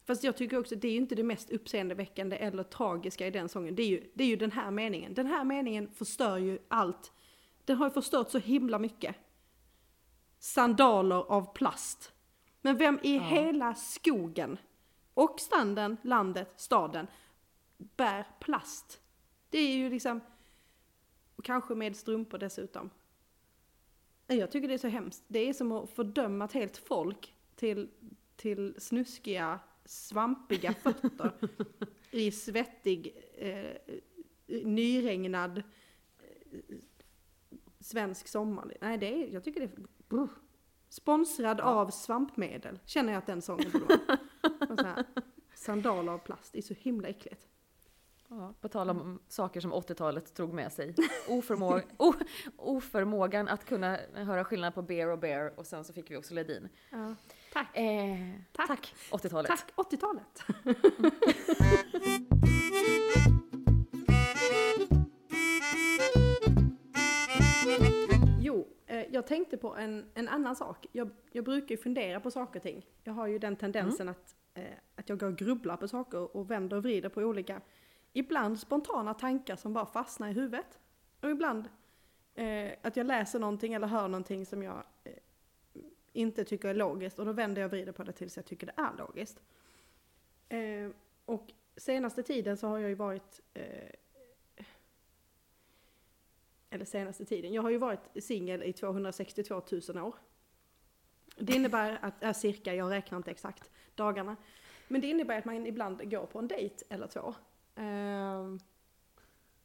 [0.09, 3.49] Fast jag tycker också det är ju inte det mest uppseendeväckande eller tragiska i den
[3.49, 3.75] sången.
[3.75, 5.13] Det är, ju, det är ju den här meningen.
[5.13, 7.11] Den här meningen förstör ju allt.
[7.65, 9.15] Den har ju förstört så himla mycket.
[10.39, 12.13] Sandaler av plast.
[12.61, 13.23] Men vem i Ja.
[13.23, 14.57] hela skogen
[15.13, 17.07] och stranden, landet, staden
[17.77, 19.01] bär plast?
[19.49, 20.21] Det är ju liksom,
[21.35, 22.89] och kanske med strumpor dessutom.
[24.27, 25.23] Jag tycker det är så hemskt.
[25.27, 27.89] Det är som att fördöma ett helt folk till,
[28.35, 31.31] till snuskiga, svampiga fötter
[32.11, 33.95] i svettig, eh,
[34.65, 36.75] nyregnad eh,
[37.79, 38.77] svensk sommar.
[38.81, 39.85] Nej, det är, jag tycker det är...
[40.09, 40.29] Brr.
[40.89, 45.05] Sponsrad av svampmedel, känner jag att den sången borde vara.
[45.55, 47.47] Sandaler av plast, det är så himla äckligt.
[48.29, 50.95] Ja, på tal om saker som 80-talet drog med sig.
[51.27, 52.13] Oförmå o,
[52.57, 56.33] oförmågan att kunna höra skillnad på bear och bear och sen så fick vi också
[56.33, 56.69] Ledin.
[56.89, 57.15] Ja.
[57.53, 57.77] Tack.
[57.77, 58.17] Eh,
[58.51, 58.67] Tack.
[58.67, 59.47] tack 80-talet.
[59.47, 60.43] Tack 80-talet.
[68.39, 70.85] jo, eh, jag tänkte på en, en annan sak.
[70.91, 72.85] Jag, jag brukar ju fundera på saker och ting.
[73.03, 74.63] Jag har ju den tendensen att, eh,
[74.95, 77.62] att jag går och grubblar på saker och vänder och vrider på olika,
[78.13, 80.79] ibland spontana tankar som bara fastnar i huvudet.
[81.21, 81.69] Och ibland
[82.35, 85.13] eh, att jag läser någonting eller hör någonting som jag eh,
[86.13, 88.67] inte tycker är logiskt och då vänder jag och vrider på det tills jag tycker
[88.67, 89.41] det är logiskt.
[90.49, 90.89] Eh,
[91.25, 93.89] och senaste tiden så har jag ju varit eh,
[96.69, 99.61] eller senaste tiden, jag har ju varit singel i 262
[99.93, 100.15] 000 år.
[101.37, 104.35] Det innebär att, äh, cirka, jag räknar inte exakt dagarna,
[104.87, 107.35] men det innebär att man ibland går på en dejt eller två.
[107.75, 108.55] Eh,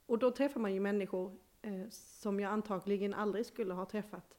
[0.07, 4.39] och då träffar man ju människor eh, som jag antagligen aldrig skulle ha träffat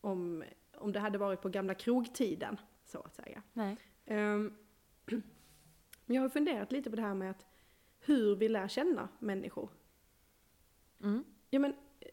[0.00, 0.44] om,
[0.80, 3.42] om det hade varit på gamla krogtiden, så att säga.
[3.52, 3.76] Nej.
[6.06, 7.46] Men jag har funderat lite på det här med att
[8.00, 9.70] hur vi lär känna människor.
[11.02, 11.24] Mm.
[11.50, 12.08] Ja, men, eh,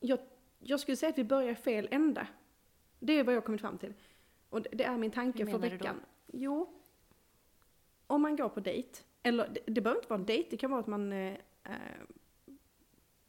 [0.00, 0.18] jag,
[0.58, 2.26] jag skulle säga att vi börjar i fel ände.
[2.98, 3.94] Det är vad jag har kommit fram till.
[4.48, 5.74] Och det, det är min tanke för menar du då?
[5.74, 6.00] veckan.
[6.26, 6.82] Jo,
[8.06, 10.70] om man går på dejt, eller det, det behöver inte vara en dejt, det kan
[10.70, 11.12] vara att man...
[11.12, 11.32] Eh,
[11.64, 11.72] eh,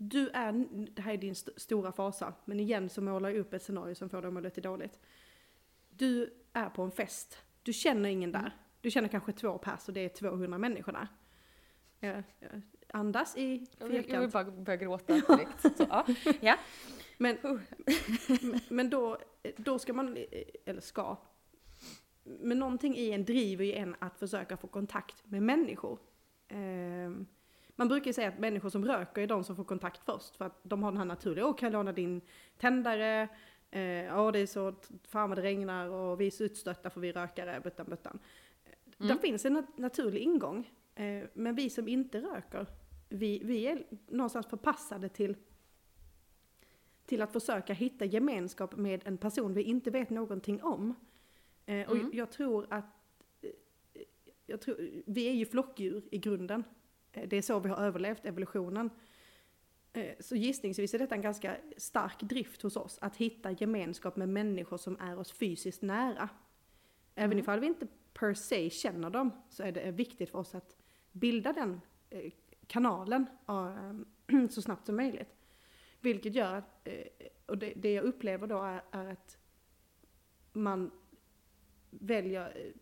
[0.02, 0.52] du är,
[0.96, 3.96] det här är din st- stora fasa, men igen så målar jag upp ett scenario
[3.96, 5.00] som får dig att må lite dåligt.
[5.90, 8.42] Du är på en fest, du känner ingen Mm.
[8.42, 8.52] där.
[8.82, 11.08] Du känner kanske två pers och det är 200 människor där.
[12.02, 12.60] Eh, eh,
[12.94, 14.34] andas i vill, jag vill fyrkant.
[14.34, 15.78] bara börja gråta direkt.
[15.78, 16.06] Så, ja.
[16.42, 16.56] ja.
[17.18, 17.38] Men,
[18.70, 19.18] men då,
[19.58, 20.18] då ska man,
[20.66, 21.18] eller ska,
[22.24, 26.00] men någonting i en driver ju en att försöka få kontakt med människor.
[26.48, 27.26] Ehm,
[27.80, 30.46] man brukar ju säga att människor som röker är de som får kontakt först, för
[30.46, 32.22] att de har den här naturliga, åh kan jag låna din
[32.58, 33.28] tändare?
[33.72, 34.74] Eh, Ja det är så,
[35.08, 38.20] fan vad det regnar och vi är så utstötta för vi rökare, buttan buttan.
[39.00, 39.08] Mm.
[39.08, 40.72] Där finns en nat- naturlig ingång.
[40.96, 42.66] Eh, men vi som inte röker,
[43.10, 45.36] vi, vi är någonstans förpassade till
[47.06, 50.96] till att försöka hitta gemenskap med en person vi inte vet någonting om.
[51.66, 52.12] Eh, och Mm.
[52.14, 52.86] jag tror att
[53.42, 53.50] eh,
[54.46, 56.64] jag tror, vi är ju flockdjur i grunden.
[57.12, 58.90] Eh, det är så vi har överlevt evolutionen.
[59.94, 64.30] Eh, så gissningsvis är detta en ganska stark drift hos oss, att hitta gemenskap med
[64.30, 66.30] människor som är oss fysiskt nära.
[67.16, 67.40] Även Mm.
[67.40, 70.78] ifall vi inte per se känner dem, så är det viktigt för oss att
[71.12, 72.32] bilda den eh,
[72.68, 73.26] kanalen
[74.50, 75.36] så snabbt som möjligt.
[76.02, 76.88] Vilket gör att,
[77.46, 79.38] och det, jag upplever då är, är att
[80.54, 80.92] man
[81.90, 82.74] väljer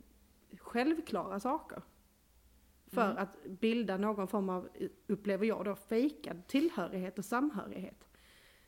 [0.58, 1.82] självklara saker.
[2.88, 3.18] För Mm.
[3.24, 4.70] att bilda någon form av,
[5.08, 8.08] upplever jag då, fejkad tillhörighet och samhörighet.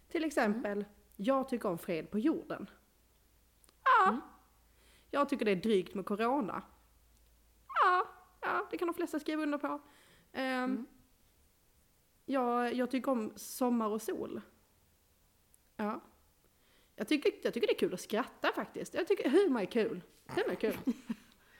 [0.07, 2.69] Till exempel, jag tycker om fred på jorden.
[3.83, 4.21] Ja, Mm.
[5.11, 6.61] jag tycker det är drygt med corona.
[7.83, 8.07] Ja,
[8.41, 9.81] ja det kan de flesta skriva under på.
[10.31, 10.85] Ehm, Mm.
[12.25, 14.41] jag, jag tycker om sommar och sol.
[15.75, 16.01] Ja.
[16.95, 18.93] Jag tycker, jag tycker det är kul att skratta faktiskt.
[18.93, 20.01] Jag tycker humor är kul.
[20.25, 20.77] Humor är kul.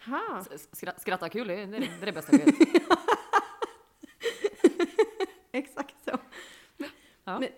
[0.10, 0.43] Ha.
[0.72, 2.56] Skra- Skratta kul, det är det, är det bästa jag vet.
[5.52, 6.17] Exakt så.
[7.24, 7.39] Ja.
[7.39, 7.50] Men,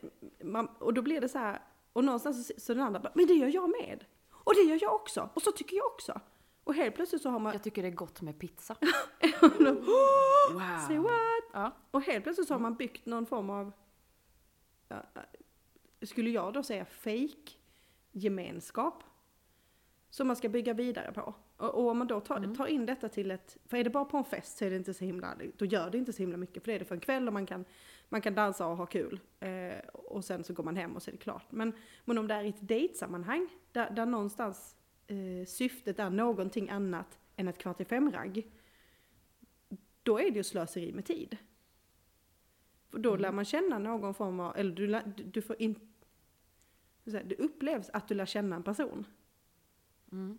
[0.52, 1.62] man, och då blir det så här,
[1.94, 4.06] och någonstans så, så den andra bara, men det gör jag med.
[4.32, 5.30] Och det gör jag också.
[5.34, 6.22] Och så tycker jag också.
[6.64, 8.76] Och helt plötsligt så har man, Jag tycker det är gott med pizza.
[10.88, 11.44] say what?
[11.54, 11.72] Ja.
[11.92, 13.72] Och helt plötsligt så har man byggt någon form av,
[16.02, 17.52] skulle jag då säga fake
[18.12, 19.04] gemenskap
[20.10, 21.34] Som man ska bygga vidare på.
[21.62, 22.56] Och, och om man då tar, Mm.
[22.56, 24.76] tar in detta till ett, för är det bara på en fest så är det
[24.76, 26.64] inte så himla, då gör det inte så himla mycket.
[26.64, 27.66] För det är det för en kväll och man kan,
[28.10, 29.20] man kan dansa och ha kul.
[29.40, 31.52] Eh, och sen så går man hem och så är det klart.
[31.52, 31.74] Men,
[32.06, 34.76] men om det är i ett dejtsammanhang, där, där någonstans
[35.08, 38.52] eh, syftet är någonting annat än ett kvart i fem-ragg.
[40.04, 41.38] Då är det ju slöseri med tid.
[42.90, 45.76] För då lär man känna någon form av, eller du, lär, du, du får in,
[47.06, 49.06] så här, det upplevs att du lär känna en person.
[50.12, 50.38] Mm.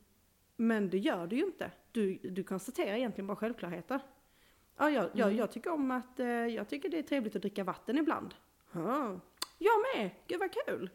[0.62, 1.70] Men det gör du ju inte.
[1.92, 4.01] Du, du konstaterar egentligen bara självklarheter.
[4.77, 5.37] Ja, jag, jag, Mm.
[5.38, 8.35] jag tycker om att, eh, jag tycker det är trevligt att dricka vatten ibland.
[8.72, 9.20] Ja,
[9.59, 10.11] jag med!
[10.27, 10.90] Gud vad kul!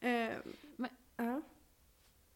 [0.00, 0.30] Eh,
[0.76, 1.40] Men- ja.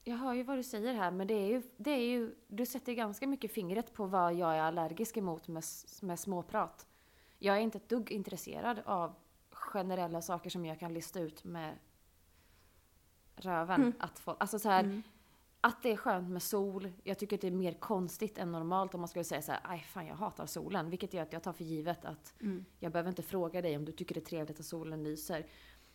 [0.05, 2.67] Jag hör ju vad du säger här, men det är ju, det är ju, du
[2.67, 5.65] sätter ganska mycket fingret på vad jag är allergisk emot med,
[6.03, 6.87] med småprat.
[7.39, 9.15] Jag är inte ett dugg intresserad av
[9.51, 11.75] generella saker som jag kan lista ut med
[13.37, 13.81] röven.
[13.81, 13.93] Mm.
[13.99, 15.03] Att, få, alltså så här, Mm.
[15.61, 16.93] Att det är skönt med sol.
[17.05, 19.61] Jag tycker att det är mer konstigt än normalt om man skulle säga så här,
[19.65, 20.91] aj fan jag hatar solen.
[20.91, 22.65] Vilket gör att jag tar för givet att Mm.
[22.79, 25.47] jag behöver inte fråga dig om du tycker det är trevligt att solen lyser.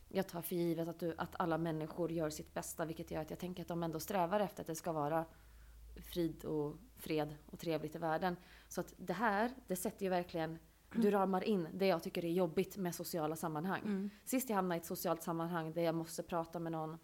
[0.09, 3.29] Jag tar för givet att, du, att alla människor gör sitt bästa, vilket gör att
[3.29, 5.25] jag tänker att de ändå strävar efter att det ska vara
[6.05, 8.35] frid och fred och trevligt i världen.
[8.67, 10.59] Så att det här, det sätter ju verkligen,
[10.95, 13.81] du ramar in det jag tycker är jobbigt med sociala sammanhang.
[13.81, 14.09] Mm.
[14.25, 16.97] Sist jag hamnade i ett socialt sammanhang där jag måste prata med någon,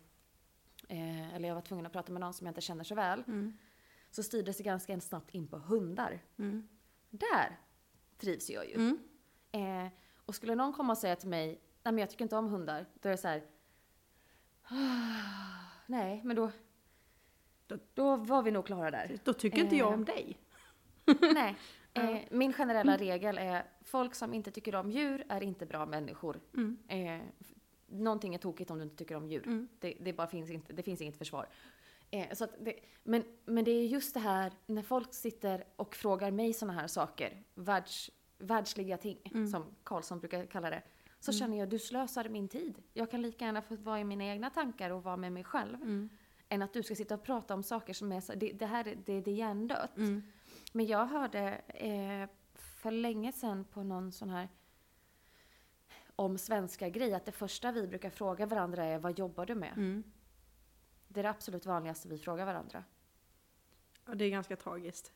[0.90, 3.24] eh, eller jag var tvungen att prata med någon som jag inte känner så väl,
[3.28, 3.58] Mm.
[4.12, 6.20] så styrdes det ganska snabbt in på hundar.
[6.38, 6.68] Mm.
[7.10, 7.60] Där
[8.18, 8.76] trivs jag ju.
[8.76, 8.98] Mm.
[9.52, 9.92] Eh,
[10.26, 11.48] och skulle någon komma och säga till mig,
[11.84, 13.44] nej men jag tycker inte om hundar, då är det så här.
[14.64, 14.76] "Ah,
[15.88, 16.52] Nej, men då,
[17.68, 19.20] Då- då var vi nog klara där.
[19.24, 19.94] Då tycker inte jag Eh.
[19.94, 20.38] om dig.
[21.34, 21.56] Nej.
[21.94, 26.40] Eh, min generella regel är, folk som inte tycker om djur är inte bra människor.
[26.54, 26.78] Mm.
[26.88, 27.22] Eh,
[27.92, 29.48] någonting är tokigt om du inte tycker om djur.
[29.48, 29.68] Mm.
[29.80, 31.48] Det, det, bara finns inte, det finns inget försvar.
[32.12, 32.74] Eh, så det,
[33.04, 36.88] men, men det är just det här när folk sitter och frågar mig såna här
[36.88, 39.48] saker, världs, världsliga ting, Mm.
[39.48, 40.82] som Karlsson brukar kalla det.
[41.20, 42.82] Så känner jag, du slösar min tid.
[42.94, 45.76] Jag kan lika gärna få vara i mina egna tankar och vara med mig själv.
[45.76, 46.10] Mm.
[46.50, 48.88] Än att du ska sitta och prata om saker som är så, det, det här
[48.88, 49.98] är- det, det är hjärndött.
[49.98, 50.24] Mm.
[50.74, 54.50] Men jag hörde eh, för länge sedan på någon sån här
[56.20, 59.74] om svenska grej att det första vi brukar fråga varandra är vad jobbar du med?
[59.78, 60.04] Mm.
[61.08, 62.84] Det är det absolut vanligaste vi frågar varandra.
[64.06, 65.12] Ja, det är ganska tragiskt.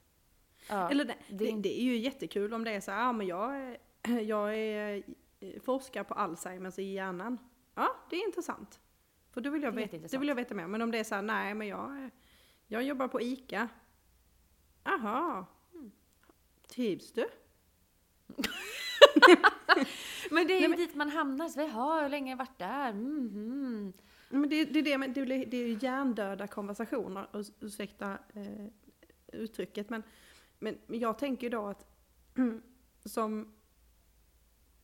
[0.70, 3.28] Ja, Eller det, det det, är- ju jättekul om det är så här, ja men
[3.28, 3.78] jag,
[4.28, 5.04] jag är
[5.40, 7.38] eh, forskar på Alzheimers i hjärnan.
[7.76, 8.80] Ja, det är intressant.
[9.32, 10.68] För då vill jag, veta, det vill jag veta mer.
[10.68, 12.10] Men om det är så här, nej men jag,
[12.68, 13.70] jag jobbar på ICA.
[14.84, 15.46] Aha.
[15.74, 15.92] Mm.
[16.68, 17.26] Trivs du?
[20.34, 21.50] men det är ju men- dit man hamnar.
[21.50, 22.94] Så vi har hur länge har jag varit där?
[22.94, 23.94] Mhm.
[24.30, 28.66] Men det, det, är det, men det, är ju hjärndöda konversationer, Urs- ursäkta eh,
[29.28, 29.90] uttrycket.
[29.90, 30.04] Men,
[30.60, 31.86] men jag tänker ju då att
[33.06, 33.54] som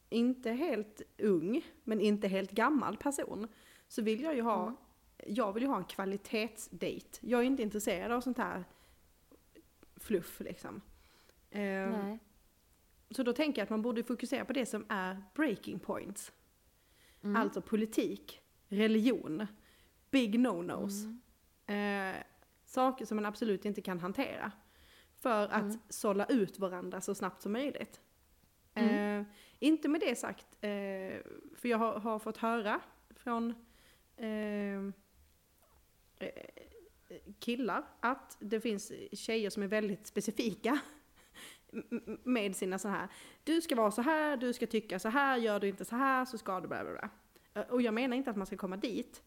[0.10, 3.48] inte helt ung, men inte helt gammal person,
[3.88, 4.76] så vill jag ju ha, Mm.
[5.28, 7.20] jag vill ju ha en kvalitetsdate.
[7.22, 8.64] Jag är inte intresserad av sånt här
[9.96, 10.82] fluff liksom.
[11.52, 12.20] Eh, Nej.
[13.12, 16.32] Så då tänker jag att man borde fokusera på det som är breaking points.
[17.24, 17.36] Mm.
[17.36, 19.48] Alltså politik, religion,
[20.12, 21.06] big no-nos.
[21.68, 22.16] Mm.
[22.16, 22.22] Eh,
[22.66, 24.52] saker som man absolut inte kan hantera.
[25.16, 25.80] För att Mm.
[25.90, 28.02] sålla ut varandra så snabbt som möjligt.
[28.74, 29.22] Mm.
[29.22, 29.28] Eh,
[29.60, 30.70] inte med det sagt, eh,
[31.56, 33.54] för jag har, har fått höra från
[34.18, 34.78] eh,
[36.18, 36.44] eh,
[37.40, 40.80] killar att det finns tjejer som är väldigt specifika
[42.24, 43.08] med sina så här,
[43.44, 46.26] du ska vara så här, du ska tycka så här, gör du inte så här
[46.26, 47.10] så ska du bla bla bla.
[47.70, 49.24] Och jag menar inte att man ska komma dit.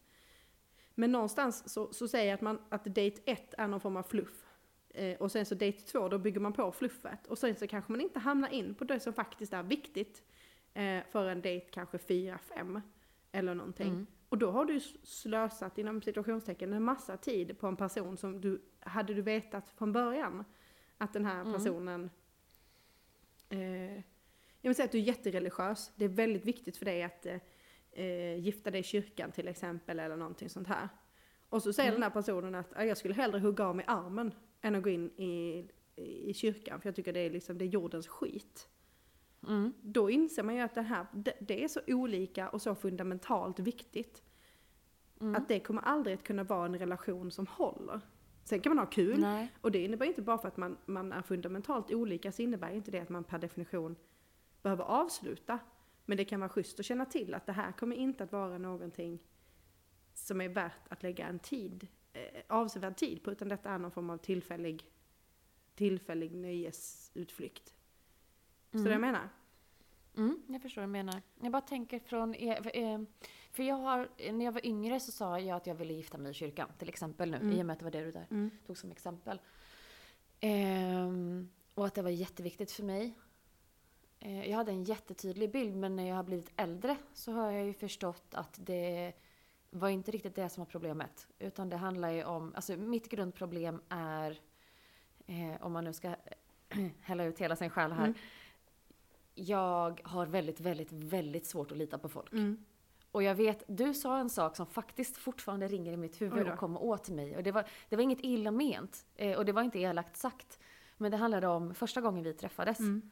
[0.95, 4.03] Men någonstans så, så säger jag att, man, att date 1 är någon form av
[4.03, 4.45] fluff.
[4.89, 7.27] Eh, och sen så date 2, då bygger man på fluffet.
[7.27, 10.23] Och sen så kanske man inte hamnar in på det som faktiskt är viktigt
[10.73, 12.81] eh, för en date kanske 4-5
[13.31, 13.87] eller någonting.
[13.87, 14.07] Mm.
[14.29, 18.61] Och då har du slösat inom situationstecken en massa tid på en person som du,
[18.79, 20.45] hade du vetat från början
[20.97, 22.09] att den här Mm.
[23.53, 23.93] Eh,
[24.61, 25.91] jag vill säga att du är jättereligiös.
[25.95, 27.37] Det är väldigt viktigt för dig att eh,
[27.91, 30.89] eh, gifta dig i kyrkan till exempel eller någonting sånt här.
[31.49, 32.01] Och så säger Mm.
[32.01, 34.89] den här personen att "Ah, jag skulle hellre hugga av mig armen än att gå
[34.89, 35.65] in i,
[36.29, 38.67] i kyrkan för jag tycker det är, liksom, det är jordens skit.
[39.47, 39.73] Mm.
[39.81, 43.59] Då inser man ju att det här, det, det är så olika och så fundamentalt
[43.59, 44.23] viktigt.
[45.21, 45.35] Mm.
[45.35, 48.01] Att det kommer aldrig att kunna vara en relation som håller.
[48.43, 49.51] Sen kan man ha kul, Nej.
[49.61, 52.91] och det innebär inte bara för att man, man är fundamentalt olika så innebär inte
[52.91, 53.95] det att man per definition
[54.61, 55.59] behöver avsluta.
[56.05, 58.57] Men det kan vara schysst att känna till att det här kommer inte att vara
[58.57, 59.19] någonting
[60.13, 63.91] som är värt att lägga en tid, eh, avsevärd tid på, utan detta är någon
[63.91, 64.91] form av tillfällig,
[65.75, 67.73] tillfällig nöjesutflykt.
[68.71, 69.29] Så det jag menar?
[70.17, 71.21] Mm, jag förstår vad du menar.
[71.41, 72.35] Jag bara tänker från...
[72.35, 72.99] er- för, eh,
[73.53, 76.31] För jag har, när jag var yngre så sa jag att jag ville gifta mig
[76.31, 76.69] i kyrkan.
[76.77, 77.51] Till exempel nu, Mm.
[77.51, 78.51] i och med att det var det du där Mm.
[78.65, 79.39] tog som exempel.
[80.39, 83.13] Ehm, och att det var jätteviktigt för mig.
[84.19, 87.65] Eh, jag hade en jättetydlig bild men när jag har blivit äldre så har jag
[87.65, 89.13] ju förstått att det
[89.69, 91.27] var inte riktigt det som var problemet.
[91.39, 94.39] Utan det handlar ju om, alltså mitt grundproblem är,
[95.25, 96.15] eh, om man nu ska
[97.01, 98.05] hälla ut hela sin själ här.
[98.05, 98.17] Mm.
[99.35, 102.31] Jag har väldigt, väldigt, väldigt svårt att lita på folk.
[102.33, 102.65] Mm.
[103.13, 106.57] Och jag vet, du sa en sak som faktiskt fortfarande ringer i mitt huvud och
[106.57, 107.37] kommer åt mig.
[107.37, 109.05] Och det var, det var inget illa ment.
[109.15, 110.59] Eh, och det var inte elakt sagt.
[110.97, 112.79] Men det handlade om första gången vi träffades.
[112.79, 113.11] Mm.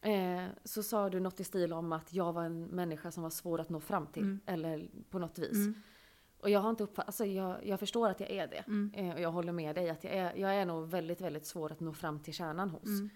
[0.00, 3.30] Eh, så sa du något i stil om att jag var en människa som var
[3.30, 4.22] svår att nå fram till.
[4.22, 4.40] Mm.
[4.46, 5.56] Eller på något vis.
[5.56, 5.74] Mm.
[6.40, 8.64] Och jag har inte uppfattat, alltså jag, jag förstår att jag är det.
[8.66, 8.92] Mm.
[8.94, 11.72] Eh, och jag håller med dig att jag är, jag är nog väldigt, väldigt svår
[11.72, 12.88] att nå fram till kärnan hos.
[12.88, 13.10] Mm.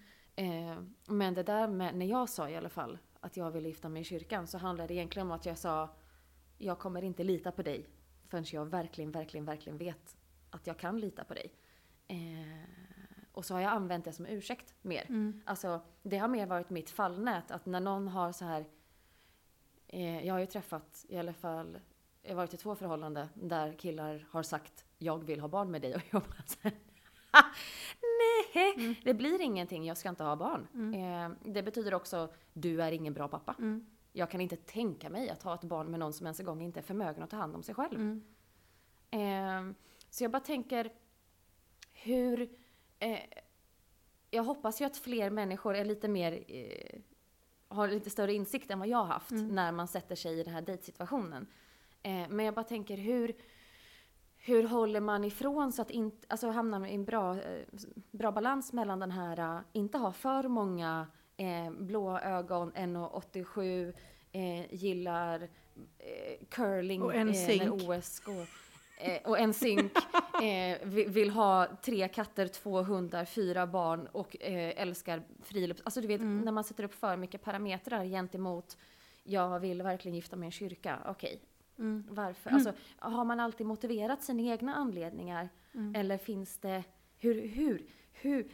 [0.69, 0.77] Eh,
[1.07, 4.01] men det där med, när jag sa i alla fall att jag ville gifta mig
[4.01, 5.89] i kyrkan så handlade det egentligen om att jag sa
[6.57, 7.87] jag kommer inte lita på dig
[8.27, 10.17] förrän jag verkligen, verkligen, verkligen vet
[10.49, 11.53] att jag kan lita på dig.
[12.07, 15.05] Eh, och så har jag använt det som ursäkt mer.
[15.09, 15.41] Mm.
[15.45, 17.51] Alltså, det har mer varit mitt fallnät.
[17.51, 18.65] Att när någon har så här...
[19.87, 21.79] Eh, jag har ju träffat i alla fall...
[22.21, 25.81] Jag har varit i två förhållanden där killar har sagt jag vill ha barn med
[25.81, 26.73] dig och jag bara så här,
[27.33, 27.43] Nej,
[28.55, 28.95] Mm.
[29.03, 29.85] det blir ingenting.
[29.85, 30.67] Jag ska inte ha barn.
[30.73, 30.93] Mm.
[30.93, 33.55] Eh, det betyder också du är ingen bra pappa.
[33.59, 33.85] Mm.
[34.13, 36.61] Jag kan inte tänka mig att ha ett barn med någon som ens en gång
[36.61, 38.21] inte är förmögen att ta hand om sig själv.
[39.11, 39.71] Eh,
[40.09, 40.91] så jag bara tänker
[41.93, 42.49] hur...
[42.99, 43.19] Eh,
[44.31, 46.43] jag hoppas ju att fler människor är lite mer...
[46.47, 46.99] Eh,
[47.67, 49.47] har lite större insikt än vad jag har haft Mm.
[49.47, 51.47] när man sätter sig i den här dejtsituationen.
[52.03, 53.33] Eh, men jag bara tänker hur...
[54.43, 57.65] Hur håller man ifrån så att inte, alltså hamnar man i en bra, eh,
[58.11, 63.93] bra balans mellan den här, eh, inte ha för många eh, blå ögon, 1,87,
[64.31, 65.41] eh, gillar
[65.99, 68.45] eh, curling Och en eh, när OS går.
[68.97, 69.91] Eh, och en zink.
[70.41, 75.81] Eh, vi- vill ha tre katter, två hundar, fyra barn och älskar frilufts...
[75.85, 76.39] Alltså du vet, Mm.
[76.45, 78.77] när man sätter upp för mycket parametrar gentemot
[79.23, 80.99] jag vill verkligen gifta mig i en kyrka.
[81.07, 81.41] Okej,
[81.79, 82.03] Mm.
[82.09, 82.49] varför?
[82.49, 85.49] Alltså, har man alltid motiverat sina egna anledningar?
[85.73, 85.95] Mm.
[85.95, 86.83] Eller finns det...
[87.17, 87.47] Hur...
[87.47, 88.49] hur, hur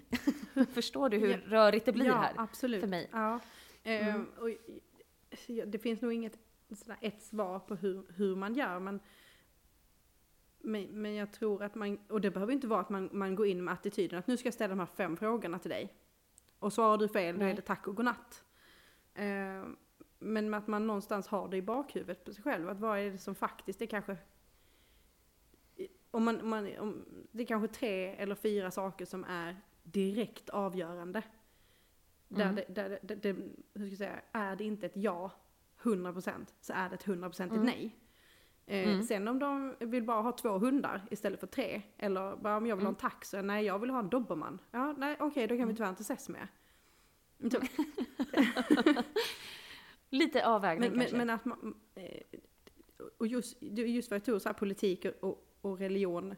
[0.73, 1.37] förstår du hur Ja.
[1.45, 2.33] rörigt det blir ja, här?
[2.37, 2.81] absolut.
[2.81, 3.09] för mig.
[3.11, 3.39] Ja.
[3.83, 4.25] Mm.
[4.37, 4.49] och,
[5.65, 6.37] det finns nog inget
[6.75, 8.99] sådär ett svar på hur, hur man gör, men,
[10.59, 13.47] men, men jag tror att man, och det behöver inte vara att man, man går
[13.47, 15.93] in med attityden att nu ska jag ställa de här fem frågorna till dig.
[16.59, 18.43] Och svarar du fel, då är det tack och godnatt.
[19.13, 19.77] Ehm,
[20.19, 23.17] men att man någonstans har det i bakhuvudet på sig själv, att vad är det
[23.17, 24.17] som faktiskt är kanske
[26.11, 30.49] om man, om man, om, det är kanske tre eller fyra saker som är direkt
[30.49, 31.21] avgörande.
[32.27, 32.55] Där, Mm.
[32.55, 33.33] det, där det, det, det,
[33.73, 35.31] hur ska jag säga, är det inte ett ja
[35.81, 37.61] 100% så är det ett 100% Mm.
[37.65, 37.95] nej.
[38.65, 39.03] Eh, Mm.
[39.03, 42.75] Sen om de vill bara ha två hundar istället för tre, eller bara om jag
[42.75, 43.11] vill ha en Mm.
[43.11, 44.59] tax, nej jag vill ha en dobermann.
[44.71, 45.75] Ja, nej okej då kan vi Mm.
[45.75, 46.47] tyvärr inte ses med.
[50.09, 51.17] Lite avvägning men, kanske.
[51.17, 52.39] men att man, eh,
[53.17, 56.35] och just, just vad jag tog, så här politik och, och religion.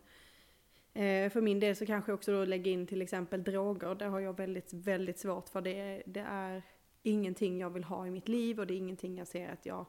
[0.94, 3.96] Eh, för min del så kanske jag också då lägger in till exempel droger.
[3.96, 5.62] Det har jag väldigt, väldigt svårt för.
[5.62, 6.64] Det, det är
[7.04, 9.86] ingenting jag vill ha i mitt liv och det är ingenting jag ser att jag...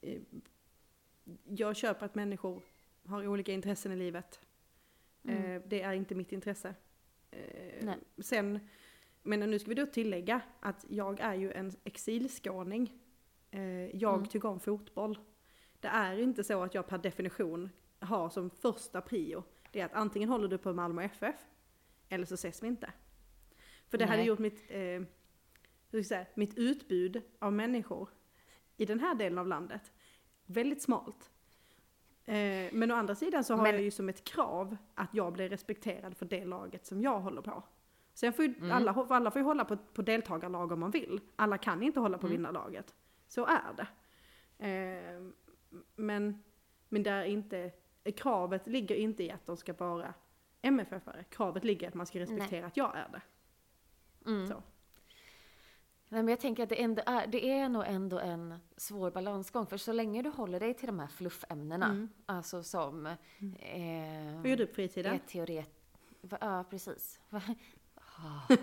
[0.00, 0.20] Eh,
[1.44, 2.62] jag köper att människor
[3.06, 4.40] har olika intressen i livet.
[5.24, 5.44] Mm.
[5.44, 6.74] Eh, det är inte mitt intresse.
[7.80, 7.98] Nej.
[8.18, 8.60] sen
[9.26, 12.92] men nu ska vi då tillägga att jag är ju en exilskåning.
[13.50, 14.26] Eh, jag Mm.
[14.26, 15.18] tycker om fotboll.
[15.80, 17.70] Det är inte så att jag per definition
[18.00, 21.36] har som första prio, det är att antingen håller du på Malmö FF,
[22.08, 22.92] eller så ses vi inte.
[23.88, 24.26] För det hade Nej.
[24.26, 25.06] gjort mitt, eh, hur
[25.90, 28.08] ska jag säga, mitt utbud av människor
[28.76, 29.92] i den här delen av landet
[30.46, 31.30] väldigt smalt.
[32.24, 35.32] Eh, men å andra sidan så har Men- jag ju som ett krav att jag
[35.32, 37.62] blir respekterad för det laget som jag håller på.
[38.14, 38.70] Sen får ju Mm.
[38.72, 41.20] alla, alla får ju hålla på, på deltagarlag om man vill.
[41.36, 42.36] Alla kan inte hålla på Mm.
[42.36, 42.94] vinnarlaget.
[43.28, 43.86] Så är det.
[44.68, 45.22] Eh,
[45.96, 46.42] men,
[46.88, 47.70] men där är inte,
[48.16, 50.14] kravet ligger inte i att de ska vara
[50.62, 51.22] MFF-are.
[51.30, 53.20] Kravet ligger i att man ska respektera att jag är det.
[54.30, 54.46] Mm.
[54.46, 54.54] Så.
[56.08, 59.66] Nej, men jag tänker att det, ändå är, det är nog ändå en svår balansgång.
[59.66, 62.08] För så länge du håller dig till de här fluffämnena, Mm.
[62.26, 63.06] alltså som...
[63.06, 63.14] Eh,
[64.36, 65.18] Vad gör du på fritiden?
[65.26, 65.70] teoret...
[66.40, 67.20] Ja, precis.
[68.24, 68.54] Ah.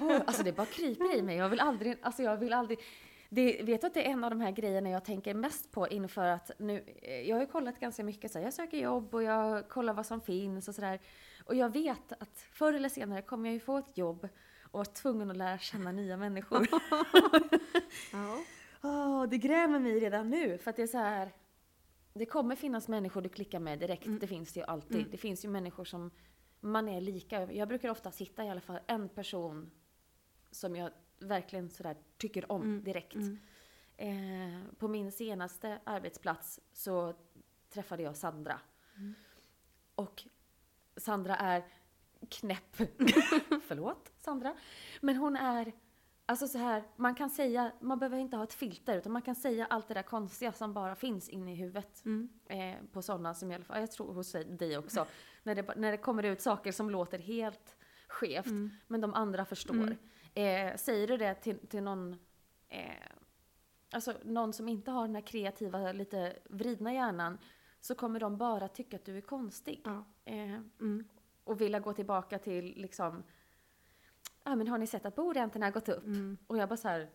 [0.00, 1.36] Oh, alltså det bara kryper i mig.
[1.36, 1.96] Jag vill aldrig...
[2.02, 2.78] Alltså jag vill aldrig...
[3.28, 5.88] Det, vet du att det är en av de här grejerna jag tänker mest på
[5.88, 6.84] inför att nu...
[7.02, 9.94] eh, Jag har ju kollat ganska mycket så här, jag söker jobb och jag kollar
[9.94, 11.00] vad som finns och sådär.
[11.44, 14.28] Och jag vet att förr eller senare kommer jag ju få ett jobb
[14.62, 16.66] och vara tvungen att lära känna nya människor.
[18.12, 18.38] Ja.
[18.82, 21.32] Åh, det grämer mig redan nu för att det är så här.
[22.14, 24.96] Det kommer finnas människor du klickar med direkt, det finns det ju alltid.
[24.96, 25.08] Mm.
[25.10, 26.10] Det finns ju människor som
[26.66, 29.70] man är lika Jag brukar ofta hitta i alla fall en person
[30.50, 33.14] som jag verkligen sådär tycker om Mm, direkt.
[33.14, 33.38] mm.
[33.98, 37.14] Eh, på min senaste arbetsplats så
[37.68, 38.60] träffade jag Sandra.
[38.96, 39.14] Mm.
[39.94, 40.22] Och
[40.96, 41.64] Sandra är
[42.28, 42.76] knäpp.
[43.66, 44.56] Förlåt Sandra.
[45.00, 45.72] Men hon är,
[46.26, 49.34] alltså så här, man kan säga, man behöver inte ha ett filter utan man kan
[49.34, 52.04] säga allt det där konstiga som bara finns inne i huvudet.
[52.04, 52.28] Mm.
[52.46, 55.06] Eh, på sådana som i alla fall, jag tror hos dig också.
[55.42, 57.76] när, det, när det kommer ut saker som låter helt
[58.08, 58.70] skevt Mm.
[58.86, 59.74] men de andra förstår.
[59.74, 59.96] Mm.
[60.34, 62.12] Eh, säger du det till, till någon,
[62.68, 62.90] eh,
[63.92, 67.38] alltså någon som inte har den här kreativa, lite vridna hjärnan,
[67.80, 69.80] så kommer de bara tycka att du är konstig.
[69.84, 70.04] Ja.
[70.24, 71.04] Eh, Mm.
[71.44, 73.22] och vilja gå tillbaka till liksom,
[74.46, 76.04] ah, men har ni sett att boräntorna har gått upp?
[76.04, 76.38] Mm.
[76.46, 77.08] Och jag bara så här.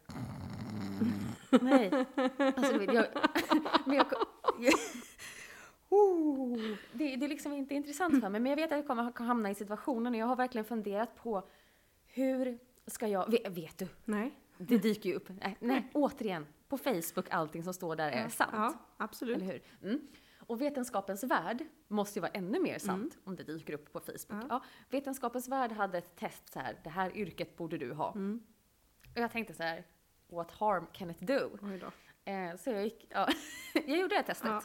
[1.61, 2.05] Nej.
[2.38, 3.05] Alltså, vet, jag,
[3.86, 4.05] men jag,
[5.89, 6.57] oh,
[6.93, 8.41] det, det är liksom inte intressant för mig.
[8.41, 11.47] Men jag vet att jag kommer hamna i situationen och jag har verkligen funderat på
[12.05, 13.88] hur ska jag, vet, vet du?
[14.05, 14.32] Nej.
[14.57, 15.29] Det dyker ju upp.
[15.41, 16.47] Nej, nej, återigen.
[16.67, 18.51] På Facebook, allting som står där är sant.
[18.53, 19.36] Ja, absolut.
[19.36, 19.61] Eller hur?
[19.84, 20.07] Mm.
[20.51, 24.29] Och Vetenskapens Värld måste ju vara ännu mer sant om det dyker upp på Facebook.
[24.31, 24.47] Mm.
[24.49, 24.61] Ja.
[24.63, 24.63] Ja.
[24.89, 28.11] Vetenskapens Värld hade ett test så här, det här yrket borde du ha.
[28.11, 28.43] Mm.
[29.15, 29.83] Och jag tänkte så här,
[30.27, 31.57] what harm can it do?
[32.25, 33.27] Eh, så jag gick, ja,
[33.73, 34.49] jag gjorde det testet.
[34.49, 34.61] Ja.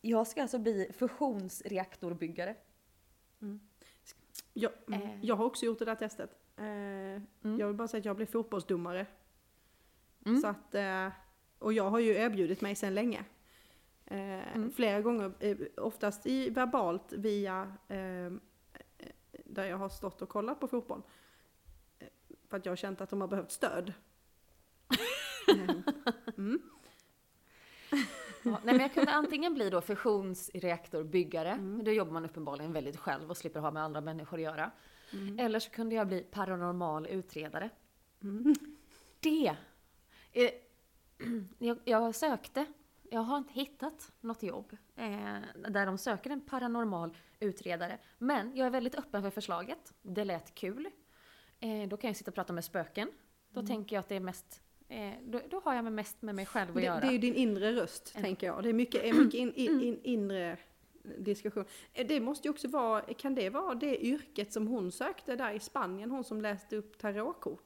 [0.00, 2.56] Jag ska alltså bli fusionsreaktorbyggare.
[4.54, 5.24] Jag, mm, Eh.
[5.24, 6.30] jag har också gjort det där testet.
[6.56, 6.66] Eh,
[7.58, 9.06] Jag vill bara säga att jag blev fotbollsdomare.
[10.26, 10.40] Mm.
[10.40, 11.08] Så att, eh,
[11.58, 13.24] och jag har ju erbjudit mig sedan länge.
[14.10, 14.70] Eh, Mm.
[14.70, 18.30] Flera gånger, eh, oftast i verbalt via eh,
[19.44, 21.02] där jag har stått och kollat på fotboll.
[22.48, 23.92] För att jag har känt att de har behövt stöd.
[26.36, 26.60] Mm.
[28.42, 31.84] Ja, nej, men jag kunde antingen bli då fusionsreaktorbyggare, Mm.
[31.84, 34.70] då jobbar man uppenbarligen väldigt själv och slipper ha med andra människor att göra.
[35.12, 35.38] Mm.
[35.38, 37.70] Eller så kunde jag bli paranormal utredare.
[38.22, 38.54] Mm.
[39.20, 39.56] Det!
[40.32, 40.50] Eh,
[41.58, 42.66] jag, jag sökte,
[43.10, 45.38] jag har inte hittat något jobb eh,
[45.68, 47.98] där de söker en paranormal utredare.
[48.18, 49.94] Men jag är väldigt öppen för förslaget.
[50.02, 50.88] Det lät kul.
[51.60, 53.10] Eh, då kan jag sitta och prata med spöken.
[53.50, 56.34] Då tänker jag att det är mest, eh, då, då har jag med mest med
[56.34, 57.00] mig själv att Det, göra.
[57.00, 58.62] det är ju din inre röst, En- tänker jag.
[58.62, 60.56] Det är mycket, mycket in, in, in, inre
[61.18, 61.64] diskussion.
[61.92, 65.52] Eh, Det måste ju också vara, kan det vara det yrket som hon sökte där
[65.52, 67.64] i Spanien, hon som läste upp tarotkort?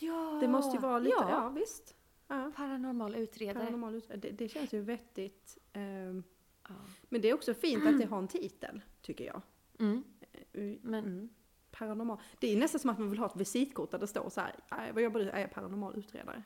[0.00, 0.38] Ja!
[0.40, 1.48] Det måste ju vara lite, ja, ja.
[1.48, 1.94] visst.
[2.28, 3.64] Ja, Paranormal utredare.
[3.64, 5.58] paranormal ut- det, det känns ju vettigt.
[5.72, 6.22] Ehm,
[6.68, 6.74] Ja.
[7.08, 9.42] Men det är också fint att det har en titel, tycker jag.
[9.78, 10.04] Mm.
[10.32, 10.40] Eh,
[10.82, 11.28] Men- mm.
[11.70, 12.18] Paranormal.
[12.40, 14.54] Det är nästan som att man vill ha ett visitkort där det står så här,
[14.70, 15.26] "Nej, vad jobbar du?
[15.26, 16.42] Jag är paranormal utredare.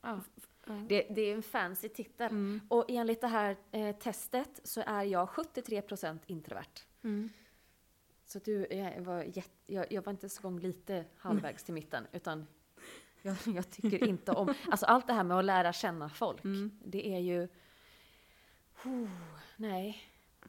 [0.00, 0.20] Ja.
[0.88, 2.30] Det, det är en fancy titel.
[2.30, 2.60] Mm.
[2.68, 6.82] Och enligt det här eh, testet så är jag 73% introvert.
[7.02, 7.28] Mm.
[8.24, 12.06] Så du, jag var, jätt, jag, jag var inte så gång lite halvvägs till mitten,
[12.12, 12.46] utan
[13.22, 14.54] jag, jag tycker inte om...
[14.70, 16.70] Alltså allt det här med att lära känna folk, Mm.
[16.84, 17.48] det är ju...
[18.84, 19.08] Oh,
[19.56, 20.02] nej,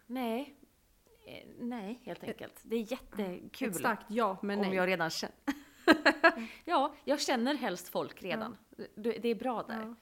[0.05, 0.55] nej,
[1.25, 2.59] eh, nej helt enkelt.
[2.63, 3.69] Det är jättekul.
[3.69, 4.75] Ett starkt ja, men om nej.
[4.75, 5.35] jag redan känner...
[6.65, 8.57] ja, jag känner helst folk redan.
[8.95, 9.81] Det, det är bra där.
[9.81, 9.95] Ja.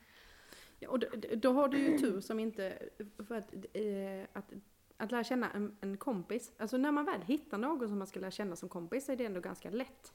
[0.84, 2.90] Ja, och då, då har du ju tur som inte,
[3.28, 4.54] för att, eh, att,
[4.98, 8.20] att lära känna en, en kompis, alltså när man väl hittar någon som man ska
[8.20, 10.14] lära känna som kompis är det ändå ganska lätt.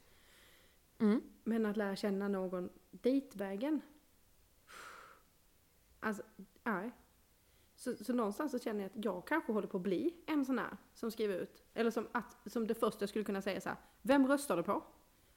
[0.99, 1.23] Mm.
[1.45, 3.81] Men att lära känna någon dejtvägen.
[6.01, 6.23] Alltså,
[6.65, 6.91] nej.
[7.77, 10.59] Så, så någonstans så känner jag att jag kanske håller på att bli en sån
[10.59, 11.63] här som skriver ut.
[11.75, 13.79] Eller som, att, som det första jag skulle kunna säga så här.
[14.03, 14.85] Vem röstar du på?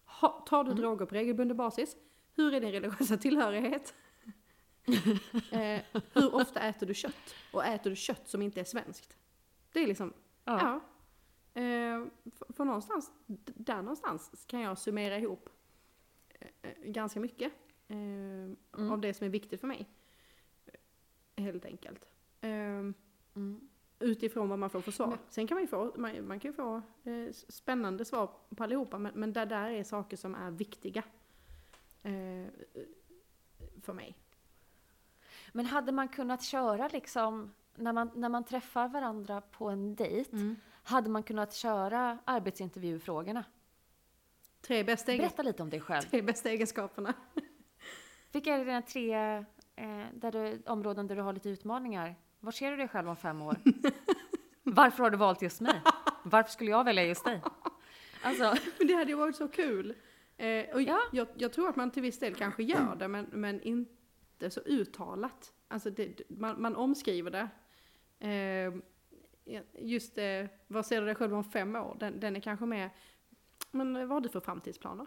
[0.05, 1.97] Ha, tar du droger på regelbunden basis?
[2.35, 3.93] Hur är din religiösa tillhörighet?
[5.51, 5.81] eh,
[6.13, 7.35] hur ofta äter du kött?
[7.53, 9.17] Och äter du kött som inte är svenskt?
[9.71, 10.59] Det är liksom, Ja.
[10.61, 10.81] ja.
[11.53, 12.03] Eh,
[12.49, 13.11] för, någonstans,
[13.55, 15.49] där någonstans kan jag summera ihop
[16.29, 17.53] eh, eh, ganska mycket
[17.87, 19.89] eh, av det som är viktigt för mig.
[21.35, 22.05] Helt enkelt.
[22.41, 22.91] Eh,
[23.35, 23.69] Mm.
[23.99, 25.07] utifrån vad man får för svar.
[25.07, 28.97] Men- Sen kan man ju få, man, man kan få eh, spännande svar på allihopa,
[28.99, 31.03] men, men där, där är saker som är viktiga
[32.03, 32.45] eh,
[33.81, 34.15] för mig.
[35.53, 40.55] Men hade man kunnat köra liksom, när man, när man träffar varandra på en dejt,
[40.89, 43.43] hade man kunnat köra arbetsintervjufrågorna?
[44.61, 46.01] Tre, bästa egen, Berätta lite om dig själv.
[46.03, 47.13] tre bästa egenskaperna.
[48.31, 49.13] Vilka är dina tre
[49.75, 52.15] eh, där du, områden där du har lite utmaningar?
[52.39, 53.55] Var ser du dig själv om fem år?
[54.63, 55.81] Varför har du valt just mig?
[56.23, 57.41] Varför skulle jag välja just dig?
[58.23, 59.95] Alltså, Men det hade ju varit så kul.
[60.37, 60.99] Eh, och Ja.
[61.11, 64.59] jag, jag tror att man till viss del kanske gör det, men, men inte så
[64.59, 65.53] uttalat.
[65.67, 67.49] Alltså det, man, man omskriver det.
[68.27, 68.73] Eh,
[69.73, 71.97] just eh, vad ser du dig själv om fem år?
[71.99, 72.89] Den, den är kanske mer,
[73.71, 75.05] men vad har du för framtidsplaner?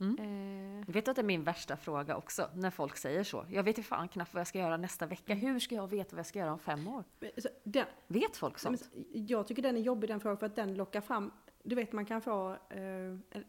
[0.00, 0.80] Mm.
[0.80, 3.46] Eh, vet du att det är min värsta fråga också, när folk säger så?
[3.50, 5.34] Jag vet ju fan knappt vad jag ska göra nästa vecka.
[5.34, 7.04] Hur ska jag veta vad jag ska göra om fem år?
[7.38, 8.90] så den, Vet folk sånt?
[8.94, 11.32] men Jag tycker den är jobbig den frågan för att den lockar fram,
[11.62, 13.40] du vet man kan få, eh,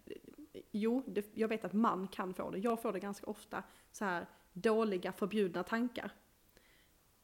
[0.72, 4.05] jo det, jag vet att man kan få det, jag får det ganska ofta, så
[4.05, 6.12] här dåliga förbjudna tankar.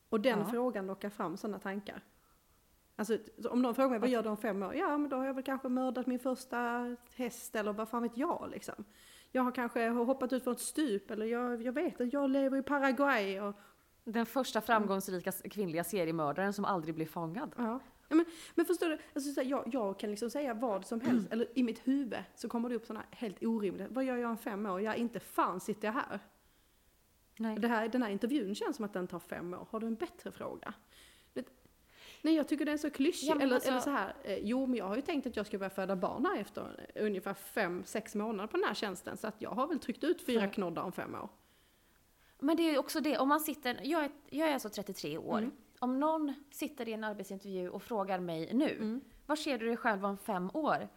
[0.10, 0.46] Och den Ja.
[0.46, 2.02] frågan lockar fram sådana tankar.
[2.96, 4.76] Alltså så om någon frågar mig vad gör du om fem år?
[4.76, 8.18] Ja men då har jag väl kanske mördat min första häst eller vad fan vet
[8.18, 8.86] jag liksom.
[9.32, 12.58] Jag har kanske hoppat ut från ett stup eller jag, jag vet att jag lever
[12.58, 13.56] i Paraguay och
[14.04, 17.54] Den första framgångsrika s- kvinnliga seriemördaren som aldrig blir fångad.
[17.58, 17.80] Ja.
[18.10, 18.26] Men,
[18.56, 21.88] men förstår du, alltså, jag, jag kan liksom säga vad som helst, eller i mitt
[21.88, 24.82] huvud så kommer det upp sådana helt orimliga, vad gör jag om fem år?
[24.82, 26.20] Ja, inte fan sitter jag här.
[27.38, 27.60] Nej.
[27.60, 27.88] Det här.
[27.88, 29.68] Den här intervjun känns som att den tar fem år.
[29.72, 30.74] Har du en bättre fråga?
[32.26, 33.28] Nej, jag tycker den är så klyschig.
[33.30, 35.45] Ja, eller, alltså- eller så här, eh, jo men jag har ju tänkt att jag
[35.45, 39.17] ska börja föda barn här efter eh, ungefär fem, sex månader på den här tjänsten.
[39.17, 41.30] Så att jag har väl tryckt ut fyra För- knoddar om fem år.
[42.39, 45.17] Men det är ju också det, om man sitter, jag är, jag är alltså 33
[45.17, 45.38] år.
[45.38, 45.51] Mm.
[45.80, 49.01] Om någon sitter i en arbetsintervju och frågar mig nu, Mm.
[49.26, 50.88] var ser du dig själv om fem år?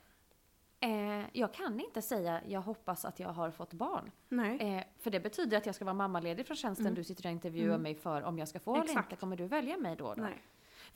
[0.80, 4.10] Eh, jag kan inte säga, jag hoppas att jag har fått barn.
[4.28, 4.76] Nej.
[4.76, 6.94] Eh, för det betyder att jag ska vara mammaledig från tjänsten Mm.
[6.94, 7.82] du sitter och intervjuar Mm.
[7.82, 9.12] mig för om jag ska få eller Exakt.
[9.12, 9.20] inte.
[9.20, 10.14] Kommer du välja mig då?
[10.14, 10.22] då?
[10.22, 10.42] Nej.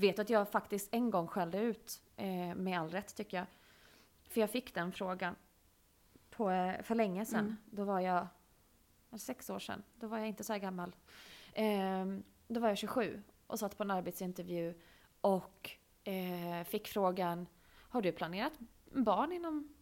[0.01, 3.47] Vet att jag faktiskt en gång skällde ut, eh, med all rätt tycker jag.
[4.29, 5.37] För jag fick den frågan
[6.31, 7.41] på, eh, för länge sedan.
[7.41, 7.57] Mm.
[7.71, 8.27] Då var jag,
[9.17, 10.97] sex år sedan, då var jag inte så här gammal.
[11.53, 12.07] Eh,
[12.49, 14.75] då var jag 27 och satt på en arbetsintervju
[15.21, 15.71] och
[16.05, 17.47] eh, fick frågan,
[17.89, 18.53] har du planerat
[18.93, 19.75] barn inom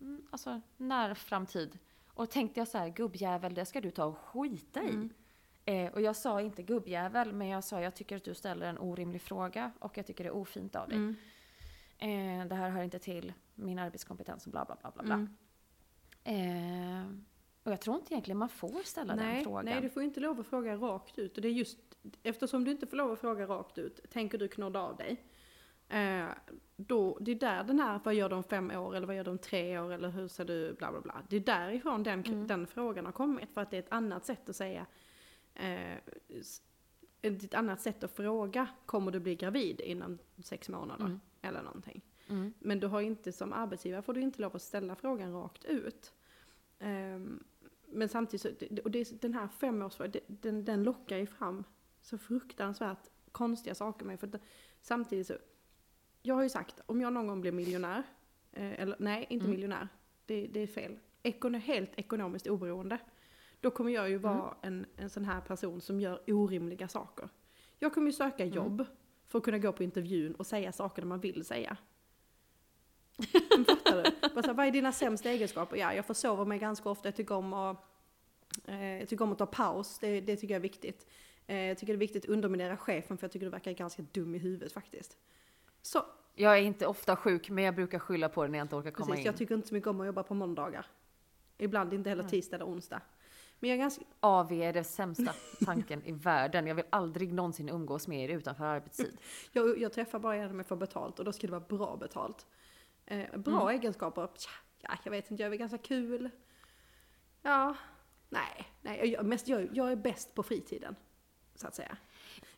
[0.00, 1.78] mm, alltså, när framtid?
[2.06, 4.90] Och tänkte jag så här, gubbjävel, det ska du ta och skita i.
[4.90, 5.10] Mm.
[5.68, 8.78] Eh, och jag sa inte gubbjävel, men jag sa jag tycker att du ställer en
[8.78, 10.96] orimlig fråga och jag tycker det är ofint av dig.
[10.98, 11.16] Mm.
[12.42, 15.02] Eh, det här hör inte till min arbetskompetens och bla bla bla bla.
[15.02, 15.26] bla.
[16.24, 17.06] Mm.
[17.06, 17.06] Eh,
[17.62, 19.64] och jag tror inte egentligen man får ställa den Nej, frågan.
[19.64, 21.36] nej, du får inte lov att fråga rakt ut.
[21.36, 21.78] Och det är just
[22.22, 25.22] eftersom du inte får lov att fråga rakt ut, tänker du knodda av dig?
[25.88, 26.26] Eh,
[26.76, 29.24] då, det är där den här, vad gör du om fem år eller vad gör
[29.24, 31.22] du om tre år eller hur ser du, bla bla bla.
[31.28, 32.46] Det är därifrån den, Mm.
[32.46, 33.50] den frågan har kommit.
[33.54, 34.86] För att det är ett annat sätt att säga,
[35.56, 35.98] eh,
[37.22, 41.04] ett annat sätt att fråga, kommer du bli gravid inom sex månader?
[41.04, 41.20] Mm.
[41.42, 42.02] Eller någonting.
[42.28, 42.52] Mm.
[42.58, 46.12] Men du har inte som arbetsgivare får du inte lov att ställa frågan rakt ut.
[46.78, 47.44] Ehm,
[47.86, 51.64] men samtidigt så, och det, den här femårsfrågan, den, den lockar ju fram
[52.00, 54.20] så fruktansvärt konstiga saker med.
[54.20, 54.42] För att,
[54.80, 55.34] samtidigt så,
[56.22, 58.02] jag har ju sagt, om jag någon gång blir miljonär,
[58.52, 59.54] eh, eller nej, inte Mm.
[59.54, 59.88] miljonär,
[60.26, 60.98] det, det är fel.
[61.22, 62.98] Ekono, helt ekonomiskt oberoende.
[63.66, 64.84] Då kommer jag ju vara Mm.
[64.96, 67.28] en, en sån här person som gör orimliga saker.
[67.78, 68.54] Jag kommer ju söka Mm.
[68.56, 68.86] jobb
[69.26, 71.76] för att kunna gå på intervjun och säga saker man vill säga.
[73.56, 74.28] Men Fattar du?
[74.34, 75.76] Bara så här, vad är dina sämsta egenskaper?
[75.76, 77.08] Ja, jag försover mig ganska ofta.
[77.08, 77.76] Jag tycker om att,
[78.64, 79.98] eh, jag tycker om att ta paus.
[79.98, 81.06] Det, det tycker jag är viktigt.
[81.46, 84.02] Eh, jag tycker det är viktigt att underminera chefen för jag tycker du verkar ganska
[84.12, 85.16] dum i huvudet faktiskt.
[85.82, 86.04] Så,
[86.34, 88.90] Jag är inte ofta sjuk, men jag brukar skylla på det när jag inte orkar
[88.90, 89.20] komma precis.
[89.20, 89.26] in.
[89.26, 90.86] Jag tycker inte så mycket om att jobba på måndagar.
[91.58, 93.00] Ibland inte heller tisdag eller onsdag.
[93.58, 95.34] Men jag är ganska, AV är den sämsta
[95.64, 96.66] tanken i världen.
[96.66, 99.18] Jag vill aldrig någonsin umgås med er utanför arbetstid.
[99.52, 101.96] jag, jag träffar bara er när jag får betalt och då ska det vara bra
[101.96, 102.46] betalt.
[103.06, 103.80] Eh, bra Mm.
[103.80, 104.50] egenskaper, tja,
[104.80, 106.30] ja, jag vet inte, jag är väl ganska kul.
[107.42, 107.76] Ja,
[108.28, 110.96] nej, nej, jag, mest, jag, jag är bäst på fritiden.
[111.54, 111.96] Så att säga.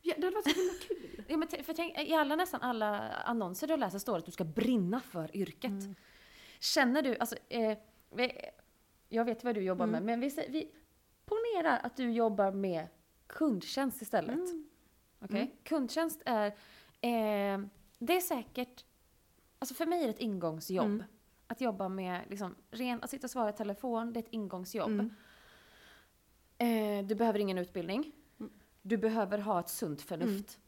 [0.03, 1.25] Ja, det hade varit så himla kul.
[1.29, 4.33] Ja, men för tänk, I alla, nästan alla annonser du läser står det att du
[4.33, 5.71] ska brinna för yrket.
[5.71, 5.95] Mm.
[6.61, 7.79] Känner du, alltså, eh,
[9.09, 10.05] jag vet vad du jobbar Mm.
[10.05, 10.71] med, men vi, vi
[11.59, 12.87] ponerar att du jobbar med
[13.27, 14.35] kundtjänst istället.
[14.35, 14.69] Mm.
[15.21, 15.41] Okej?
[15.41, 15.57] Mm.
[15.63, 16.47] Kundtjänst är,
[17.01, 17.61] eh,
[17.99, 18.85] det är säkert,
[19.59, 20.87] alltså för mig är det ett ingångsjobb.
[20.87, 21.05] Mm.
[21.47, 24.91] Att jobba med, liksom, ren, att sitta och svara i telefon, det är ett ingångsjobb.
[24.91, 25.11] Mm.
[26.59, 28.13] Eh, du behöver ingen utbildning.
[28.41, 28.53] Mm.
[28.83, 30.59] Du behöver ha ett sunt förnuft.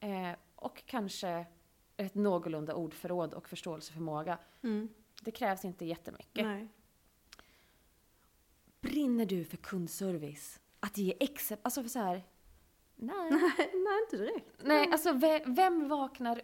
[0.00, 1.46] Eh, och kanske
[1.96, 4.38] ett någorlunda ordförråd och förståelseförmåga.
[4.62, 4.88] Mm.
[5.22, 6.44] Det krävs inte jättemycket.
[6.44, 6.68] Nej.
[8.80, 10.60] Brinner du för kundservice?
[10.80, 12.22] Att ge exempel, alltså för så här.
[12.96, 13.30] Nej.
[13.30, 14.46] nej, inte direkt.
[14.64, 16.42] Nej, alltså ve- vem vaknar...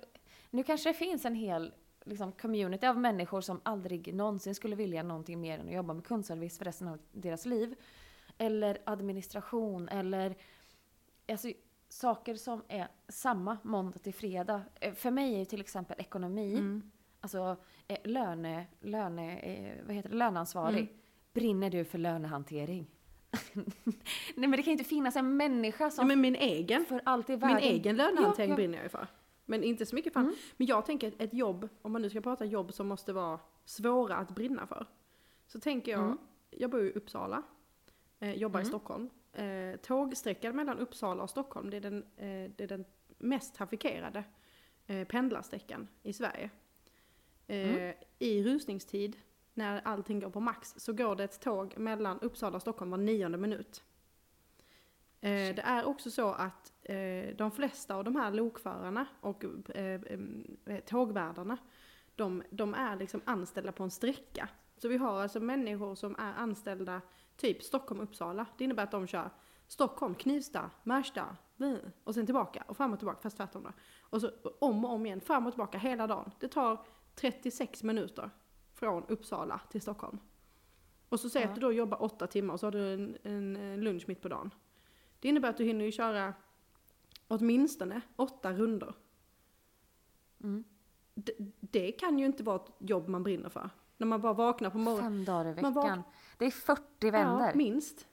[0.50, 1.74] Nu kanske det finns en hel
[2.04, 6.04] liksom, community av människor som aldrig någonsin skulle vilja någonting mer än att jobba med
[6.06, 7.74] kundservice för resten av deras liv.
[8.38, 10.36] Eller administration eller
[11.28, 11.48] alltså,
[11.88, 14.62] saker som är samma måndag till fredag.
[14.80, 16.90] Eh, För mig är ju till exempel ekonomi, Mm.
[17.20, 17.56] alltså
[17.88, 20.80] eh, löne, löne, eh, vad heter det, löneansvarig.
[20.80, 20.94] Mm.
[21.32, 22.86] Brinner du för lönehantering?
[23.54, 27.00] Nej men det kan ju inte finnas en människa Ja, som men min egen, för
[27.04, 27.58] allt i min världen...
[27.62, 28.56] egen lönehantering Ja, ja.
[28.56, 29.06] brinner jag ju för.
[29.44, 30.34] Men inte så mycket för Mm.
[30.56, 33.40] Men jag tänker ett, ett jobb, om man nu ska prata jobb som måste vara
[33.64, 34.86] svåra att brinna för.
[35.46, 36.18] Så tänker jag, Mm.
[36.50, 37.42] jag bor i Uppsala,
[38.20, 38.68] eh, jobbar i Mm.
[38.70, 39.10] Stockholm.
[39.32, 42.84] Eh, tågsträckan mellan Uppsala och Stockholm, det är den, eh, det är den
[43.18, 44.24] mest trafikerade
[44.86, 46.50] eh, pendlarsträckan i Sverige.
[47.46, 47.94] Eh, Mm.
[48.18, 49.16] I rusningstid,
[49.54, 52.98] när allting går på max, så går det ett tåg mellan Uppsala och Stockholm var
[52.98, 53.82] nionde minut.
[55.20, 59.44] Eh, det är också så att eh, de flesta av de här lokförarna och
[59.74, 60.00] eh,
[60.64, 61.58] eh, tågvärdarna,
[62.16, 64.48] de, de är liksom anställda på en sträcka.
[64.76, 67.00] Så vi har alltså människor som är anställda
[67.36, 68.46] typ Stockholm-Uppsala.
[68.58, 69.30] Det innebär att de kör
[69.66, 71.36] Stockholm, Knivsta, Märsta,
[72.04, 73.72] och sen tillbaka och fram och tillbaka, fast tvärtom då.
[74.00, 76.30] Och så om och om igen, fram och tillbaka hela dagen.
[76.40, 76.84] Det tar
[77.14, 78.30] 36 minuter
[78.82, 80.18] från Uppsala till Stockholm.
[81.08, 81.50] Och så säger Ja.
[81.50, 83.16] att du då jobbar åtta timmar och så har du en,
[83.56, 84.50] en, lunch mitt på dagen.
[85.20, 86.34] Det innebär att du hinner ju köra
[87.28, 88.94] åtminstone åtta runder.
[90.42, 90.64] Mm.
[91.14, 93.70] Det, det kan ju inte vara ett jobb man brinner för.
[93.96, 95.12] När man bara vaknar på morgonen.
[95.12, 96.02] Fem dagar i veckan.
[96.38, 97.46] Det är 40 vändor.
[97.46, 98.06] Ja, minst.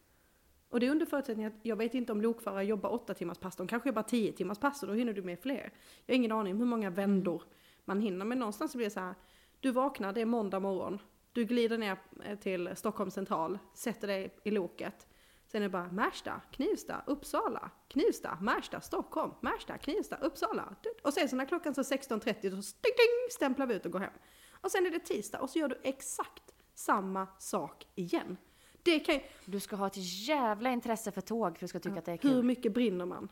[0.70, 3.56] Och det är under förutsättning att jag vet inte om lokförare jobbar åtta timmars pass.
[3.56, 5.74] De kanske jobbar tio timmars pass och då hinner du med fler.
[6.06, 7.44] Jag har ingen aning om hur många vändor
[7.86, 8.26] man hinner.
[8.26, 9.16] Men någonstans så blir det så här.
[9.60, 11.00] Du vaknar, det är måndag morgon.
[11.34, 15.08] Du glider ner eh, till Stockholm central, sätter dig i loket.
[15.48, 20.76] Sen är det bara Märsta, Knivsta, Uppsala, Knivsta, Märsta, Stockholm, Märsta, Knivsta, Uppsala.
[21.04, 24.00] Och sen så när klockan så 16.30 då ding, ding, stämplar vi ut och går
[24.00, 24.14] hem.
[24.62, 26.44] Och sen är det tisdag och så gör du exakt
[26.74, 28.38] samma sak igen.
[28.84, 31.80] Det kan ju, Du ska ha ett jävla intresse för tåg för att du ska
[31.80, 32.44] tycka att det är hur kul.
[32.44, 33.30] mycket brinner man?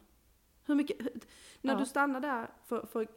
[0.65, 1.19] Hur mycket, hur-
[1.61, 1.80] när Ja.
[1.80, 3.07] du stannar där för, för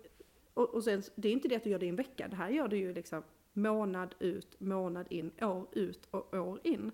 [0.55, 2.37] och, och sen, det är inte det att du gör det i en vecka, det
[2.37, 3.23] här gör du ju liksom
[3.53, 6.93] månad ut, månad in, år ut och år in.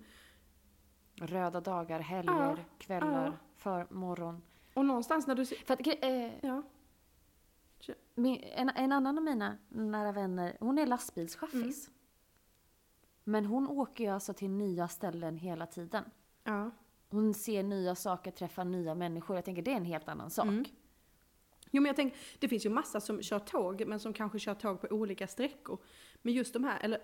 [1.15, 3.33] Röda dagar, helger, Ja, kvällar, ja.
[3.57, 4.43] för morgon.
[4.75, 6.63] Och någonstans när du För att, eh, ja,
[8.15, 11.89] min, en, en annan av mina nära vänner, hon är lastbilschaffis.
[11.89, 11.97] Mm.
[13.25, 16.05] Men hon åker ju alltså till nya ställen hela tiden.
[16.45, 16.71] ja.
[17.09, 19.37] Hon ser nya saker, träffar nya människor.
[19.37, 20.47] Jag tänker det är en helt annan sak.
[20.47, 20.65] Mm.
[21.77, 24.55] Jo men jag tänker, det finns ju massa som kör tåg, men som kanske kör
[24.55, 25.79] tåg på olika sträckor.
[26.23, 27.01] Men just de här, eller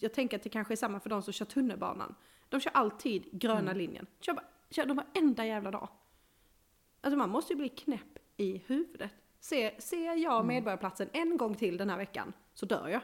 [0.00, 2.14] jag tänker att det kanske är samma för de som kör tunnelbanan.
[2.48, 3.76] De kör alltid gröna Mm.
[3.76, 4.06] linjen.
[4.20, 4.38] Kör,
[4.70, 5.88] kör de varenda jävla dag.
[7.00, 9.10] Alltså man måste ju bli knäpp i huvudet.
[9.40, 10.46] Se, ser jag Mm.
[10.46, 13.00] Medborgarplatsen en gång till den här veckan så dör jag.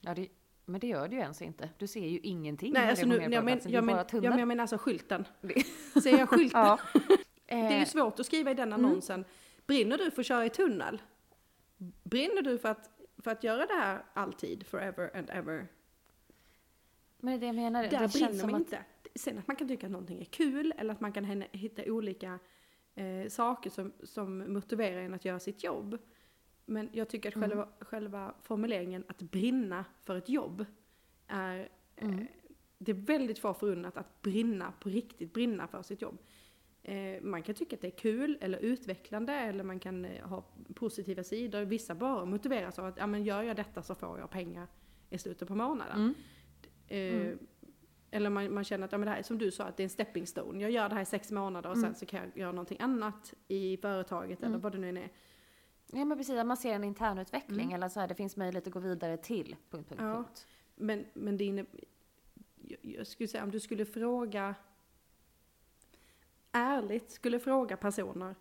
[0.00, 0.28] Ja, det,
[0.64, 1.70] men det gör du ju ens inte.
[1.78, 2.72] Du ser ju ingenting.
[2.72, 4.30] Nej, alltså nu, jag, men, jag, men, tunnel.
[4.30, 5.24] men, jag menar alltså skylten.
[5.40, 5.66] Det-
[6.02, 6.60] Ser jag skylten?
[6.64, 6.78] ja.
[7.48, 9.24] Det är ju Eh, svårt att skriva i den annonsen.
[9.66, 11.02] Brinner du för att köra i tunnel?
[12.04, 15.66] Brinner du för att, för att göra det här alltid, forever and ever?
[17.20, 17.82] men det är det jag menar.
[17.82, 18.84] Där det brinner man att inte.
[19.14, 22.38] Sen att man kan tycka att någonting är kul eller att man kan hitta olika
[22.94, 25.98] eh, saker som, som motiverar en att göra sitt jobb.
[26.64, 27.48] Men jag tycker att Mm.
[27.48, 30.64] själva, själva formuleringen att brinna för ett jobb
[31.26, 31.58] är
[31.96, 32.26] eh, Mm.
[32.78, 36.18] det är väldigt få förunnat att brinna på riktigt, brinna för sitt jobb.
[36.88, 40.44] Eh, man kan tycka att det är kul eller utvecklande eller man kan eh, ha
[40.74, 41.62] positiva sidor.
[41.64, 44.66] Vissa bara motiveras av att ja, men gör jag detta så får jag pengar
[45.10, 45.96] i slutet på månaden.
[46.00, 46.14] Mm.
[46.88, 47.38] Eh, Mm.
[48.10, 49.82] Eller man, man känner att ja, men det här är som du sa, att det
[49.82, 50.62] är en stepping stone.
[50.62, 51.86] Jag gör det här i sex månader och Mm.
[51.88, 54.60] sen så kan jag göra någonting annat i företaget eller Mm.
[54.60, 55.08] vad det nu än är.
[55.92, 57.74] Ja men precis, att man ser en internutveckling Mm.
[57.74, 59.56] eller så här, det finns möjlighet att gå vidare till...
[59.70, 60.14] Punkt, punkt, Ja.
[60.14, 60.46] punkt.
[60.74, 61.64] men, men det inne,
[62.56, 64.54] jag, jag skulle säga om du skulle fråga,
[66.56, 68.34] ärligt skulle fråga personer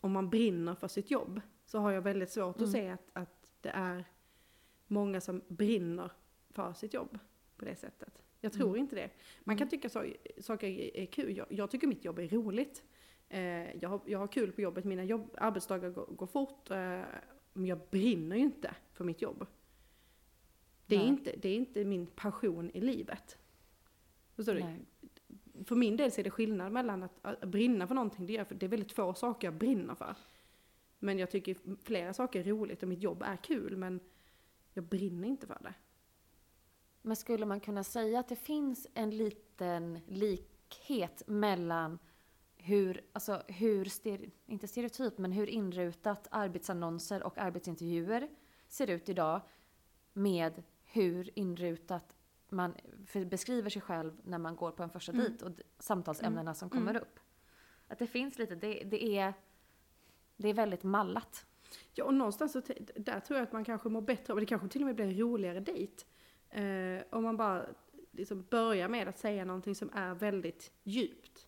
[0.00, 2.64] om man brinner för sitt jobb, så har jag väldigt svårt Mm.
[2.68, 4.04] att se att, att det är
[4.86, 6.10] många som brinner
[6.50, 7.18] för sitt jobb
[7.56, 8.22] på det sättet.
[8.40, 8.80] Jag tror Mm.
[8.80, 9.10] inte det.
[9.44, 10.04] Man kan tycka så,
[10.40, 11.36] saker är, kul.
[11.36, 12.82] Jag, jag tycker mitt jobb är roligt.
[13.28, 16.70] Eh, jag, har, jag har kul på jobbet, mina jobb, arbetsdagar går, går fort.
[16.70, 16.76] Eh,
[17.52, 19.46] men jag brinner ju inte för mitt jobb.
[20.86, 21.08] Det är, Nej.
[21.08, 23.38] inte, det är inte min passion i livet.
[24.36, 24.60] Förstår du?
[24.60, 24.78] Nej.
[25.64, 28.44] För min del så är det skillnad mellan att, att brinna för någonting, det är,
[28.44, 30.16] för det är väldigt få saker jag brinner för.
[30.98, 34.00] Men jag tycker flera saker är roligt och mitt jobb är kul, men
[34.72, 35.74] jag brinner inte för det.
[37.02, 41.98] Men skulle man kunna säga att det finns en liten likhet mellan
[42.56, 43.88] hur, alltså hur,
[44.46, 48.28] inte stereotyp, men hur inrutat arbetsannonser och arbetsintervjuer
[48.68, 49.40] ser ut idag
[50.12, 52.13] med hur inrutat
[52.54, 52.74] man
[53.12, 55.24] beskriver sig själv när man går på en första Mm.
[55.24, 57.02] dejt och samtalsämnena som kommer Mm.
[57.02, 57.20] upp.
[57.88, 59.34] Att det finns lite, det, det, är,
[60.36, 61.46] det är väldigt mallat.
[61.92, 62.60] Ja, och någonstans så,
[62.96, 65.04] där tror jag att man kanske mår bättre av, det kanske till och med blir
[65.06, 66.04] en roligare dejt.
[66.50, 67.66] Eh, om man bara
[68.10, 71.46] liksom börjar med att säga någonting som är väldigt djupt.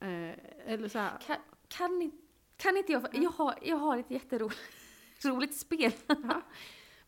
[0.00, 0.30] Eh,
[0.66, 1.36] eller så här, Kan,
[1.68, 2.12] kan, ni-
[2.56, 4.60] kan inte jag, jag har, jag har ett jätteroligt
[5.24, 5.92] roligt spel.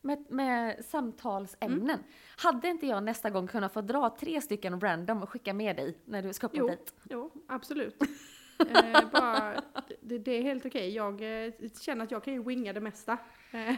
[0.01, 1.99] Med, med samtalsämnen.
[2.37, 5.99] Hade inte jag nästa gång kunnat få dra tre stycken random och skicka med dig
[6.05, 6.67] när du ska på Jo.
[6.67, 6.93] dejt?
[7.11, 7.97] Jo, absolut.
[8.85, 9.63] eh, bara,
[10.01, 10.91] det, det är helt okej.
[10.95, 13.19] Jag eh, känner att jag kan ju winga det mesta.
[13.53, 13.75] Eh,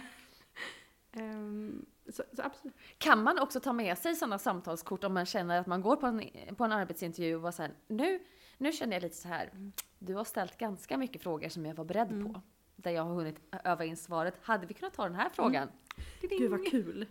[1.12, 2.74] ehm, så, så absolut.
[2.98, 6.06] Kan man också ta med sig sådana samtalskort om man känner att man går på
[6.06, 6.22] en,
[6.56, 8.20] på en arbetsintervju och var så här, nu,
[8.58, 9.50] nu känner jag lite så här,
[9.98, 12.32] du har ställt ganska mycket frågor som jag var beredd Mm.
[12.32, 12.40] på.
[12.76, 14.34] Där jag har hunnit öva in svaret.
[14.42, 15.68] Hade vi kunnat ta den här frågan?
[15.68, 15.76] Ding.
[16.20, 17.06] Gud vad kul.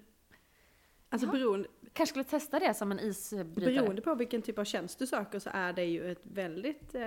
[1.09, 1.31] Alltså Ja.
[1.31, 3.73] beroende, Kanske skulle testa det som en isbrytare.
[3.73, 7.01] beroende på vilken typ av tjänst du söker så är det ju ett väldigt, eh,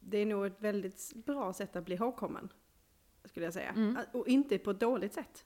[0.00, 2.48] det är nog ett väldigt bra sätt att bli ihågkommen.
[3.24, 3.70] Skulle jag säga.
[3.70, 3.98] Mm.
[4.12, 5.44] Och inte på ett dåligt sätt.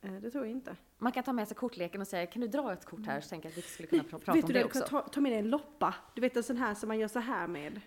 [0.00, 0.76] Eh, det tror jag inte.
[0.98, 3.20] Man kan ta med sig kortleken och säga, kan du dra ett kort här?
[3.20, 4.80] Så tänker jag att vi skulle kunna pr- prata Vet om du det du också.
[4.80, 5.94] kan ta, ta med dig en loppa.
[6.14, 7.80] Du vet en sån här som man gör så här med.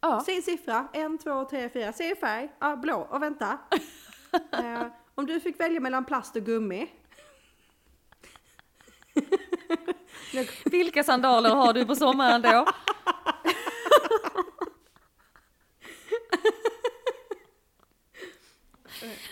[0.00, 0.24] Ja.
[0.28, 1.92] En siffra, en, två, tre, fyra.
[1.92, 3.00] Säg färg, ja, blå.
[3.10, 3.58] Och vänta.
[4.52, 4.86] eh,
[5.18, 6.90] om du fick välja mellan plast och gummi.
[10.64, 12.66] Vilka sandaler har du på sommaren då?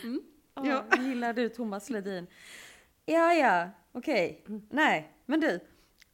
[0.02, 0.22] Mm.
[0.54, 0.84] Ja.
[0.90, 1.02] Ja.
[1.02, 2.26] Gillar du Thomas Ledin?
[3.04, 4.44] Ja, ja, okej.
[4.70, 5.60] Nej, men du.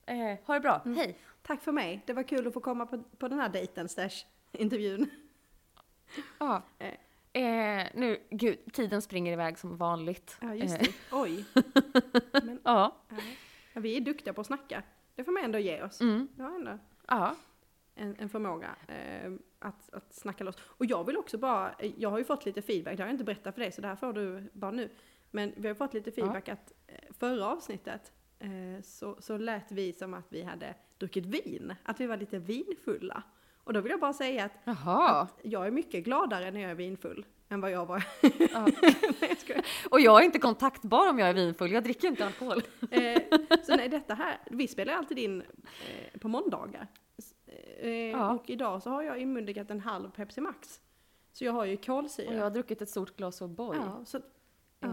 [0.06, 0.82] Eh, ha det bra.
[0.96, 1.18] Hej.
[1.42, 2.02] Tack för mig.
[2.06, 4.24] Det var kul att få komma på, på den här dejten, Stash.
[4.52, 5.10] Intervjun.
[6.38, 6.62] Ja.
[6.78, 6.94] Eh.
[7.32, 10.36] Eh, nu, gud, tiden springer iväg som vanligt.
[10.40, 10.92] Ja, just Eh, det.
[11.12, 11.44] Oj.
[12.32, 12.96] Men, Ja.
[13.74, 14.82] ja, vi är duktiga på att snacka.
[15.14, 16.00] Det får man ändå ge oss.
[16.00, 16.28] Mm.
[16.38, 16.78] Ja, ändå.
[17.06, 17.36] Ja.
[17.94, 20.56] en, en förmåga eh, att, att snacka loss.
[20.62, 23.24] Och jag vill också bara, jag har ju fått lite feedback, det har jag inte
[23.24, 24.90] berättat för dig så det här får du bara nu.
[25.30, 29.92] Men vi har fått lite feedback att eh, förra avsnittet eh, så, så lät vi
[29.92, 33.22] som att vi hade druckit vin, att vi var lite vinfulla.
[33.64, 34.52] Och då vill jag bara säga att,
[34.86, 38.04] att jag är mycket gladare när jag är vinfull än vad jag var.
[38.52, 38.66] Ja.
[38.82, 39.64] Nej, jag skojar.
[39.90, 41.72] Och jag är inte kontaktbar om jag är vinfull.
[41.72, 42.62] Jag dricker inte alkohol.
[42.90, 43.22] Eh,
[43.66, 46.86] så nej, detta här, vi spelar alltid in eh, på måndagar.
[47.80, 48.30] Eh, Ja.
[48.34, 50.80] Och idag så har jag inmundigat en halv Pepsi Max.
[51.32, 52.34] Så jag har ju Och kolsyra.
[52.34, 53.76] jag har druckit ett stort glas O'boy.
[53.76, 54.20] ja, så,
[54.80, 54.88] ja.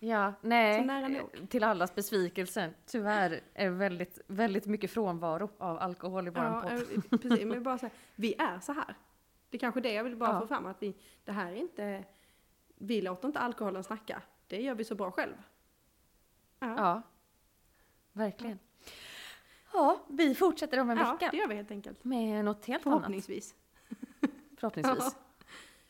[0.00, 0.78] Eh, Ja, nej.
[0.80, 1.48] Så nära nog.
[1.50, 2.70] Till allas besvikelse.
[2.86, 6.72] Tyvärr är väldigt, väldigt mycket frånvaro av alkohol i våran ja, podd.
[6.72, 7.44] eh, precis.
[7.46, 8.94] Men bara så här, vi är så här.
[9.50, 10.40] Det är kanske det jag vill bara Ja.
[10.40, 10.94] få fram, att vi,
[11.24, 12.04] det här är inte,
[12.74, 14.22] vi låter inte alkoholen snacka.
[14.46, 15.32] Det gör vi så bra själv.
[16.58, 17.02] Ja, Ja,
[18.12, 18.58] verkligen.
[19.72, 22.04] Ja, vi fortsätter om en ja vecka det gör vi helt enkelt.
[22.04, 22.98] med något helt annat.
[23.00, 23.54] Förhoppningsvis.
[24.56, 25.16] Förhoppningsvis.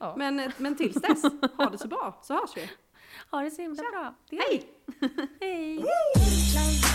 [0.02, 0.14] Ja.
[0.16, 1.22] Men, eh, men tills dess,
[1.56, 2.70] ha det så bra så hörs vi.
[3.28, 4.14] Ha det så himla bra.
[4.30, 4.66] Det Hej!
[5.40, 6.89] Hej!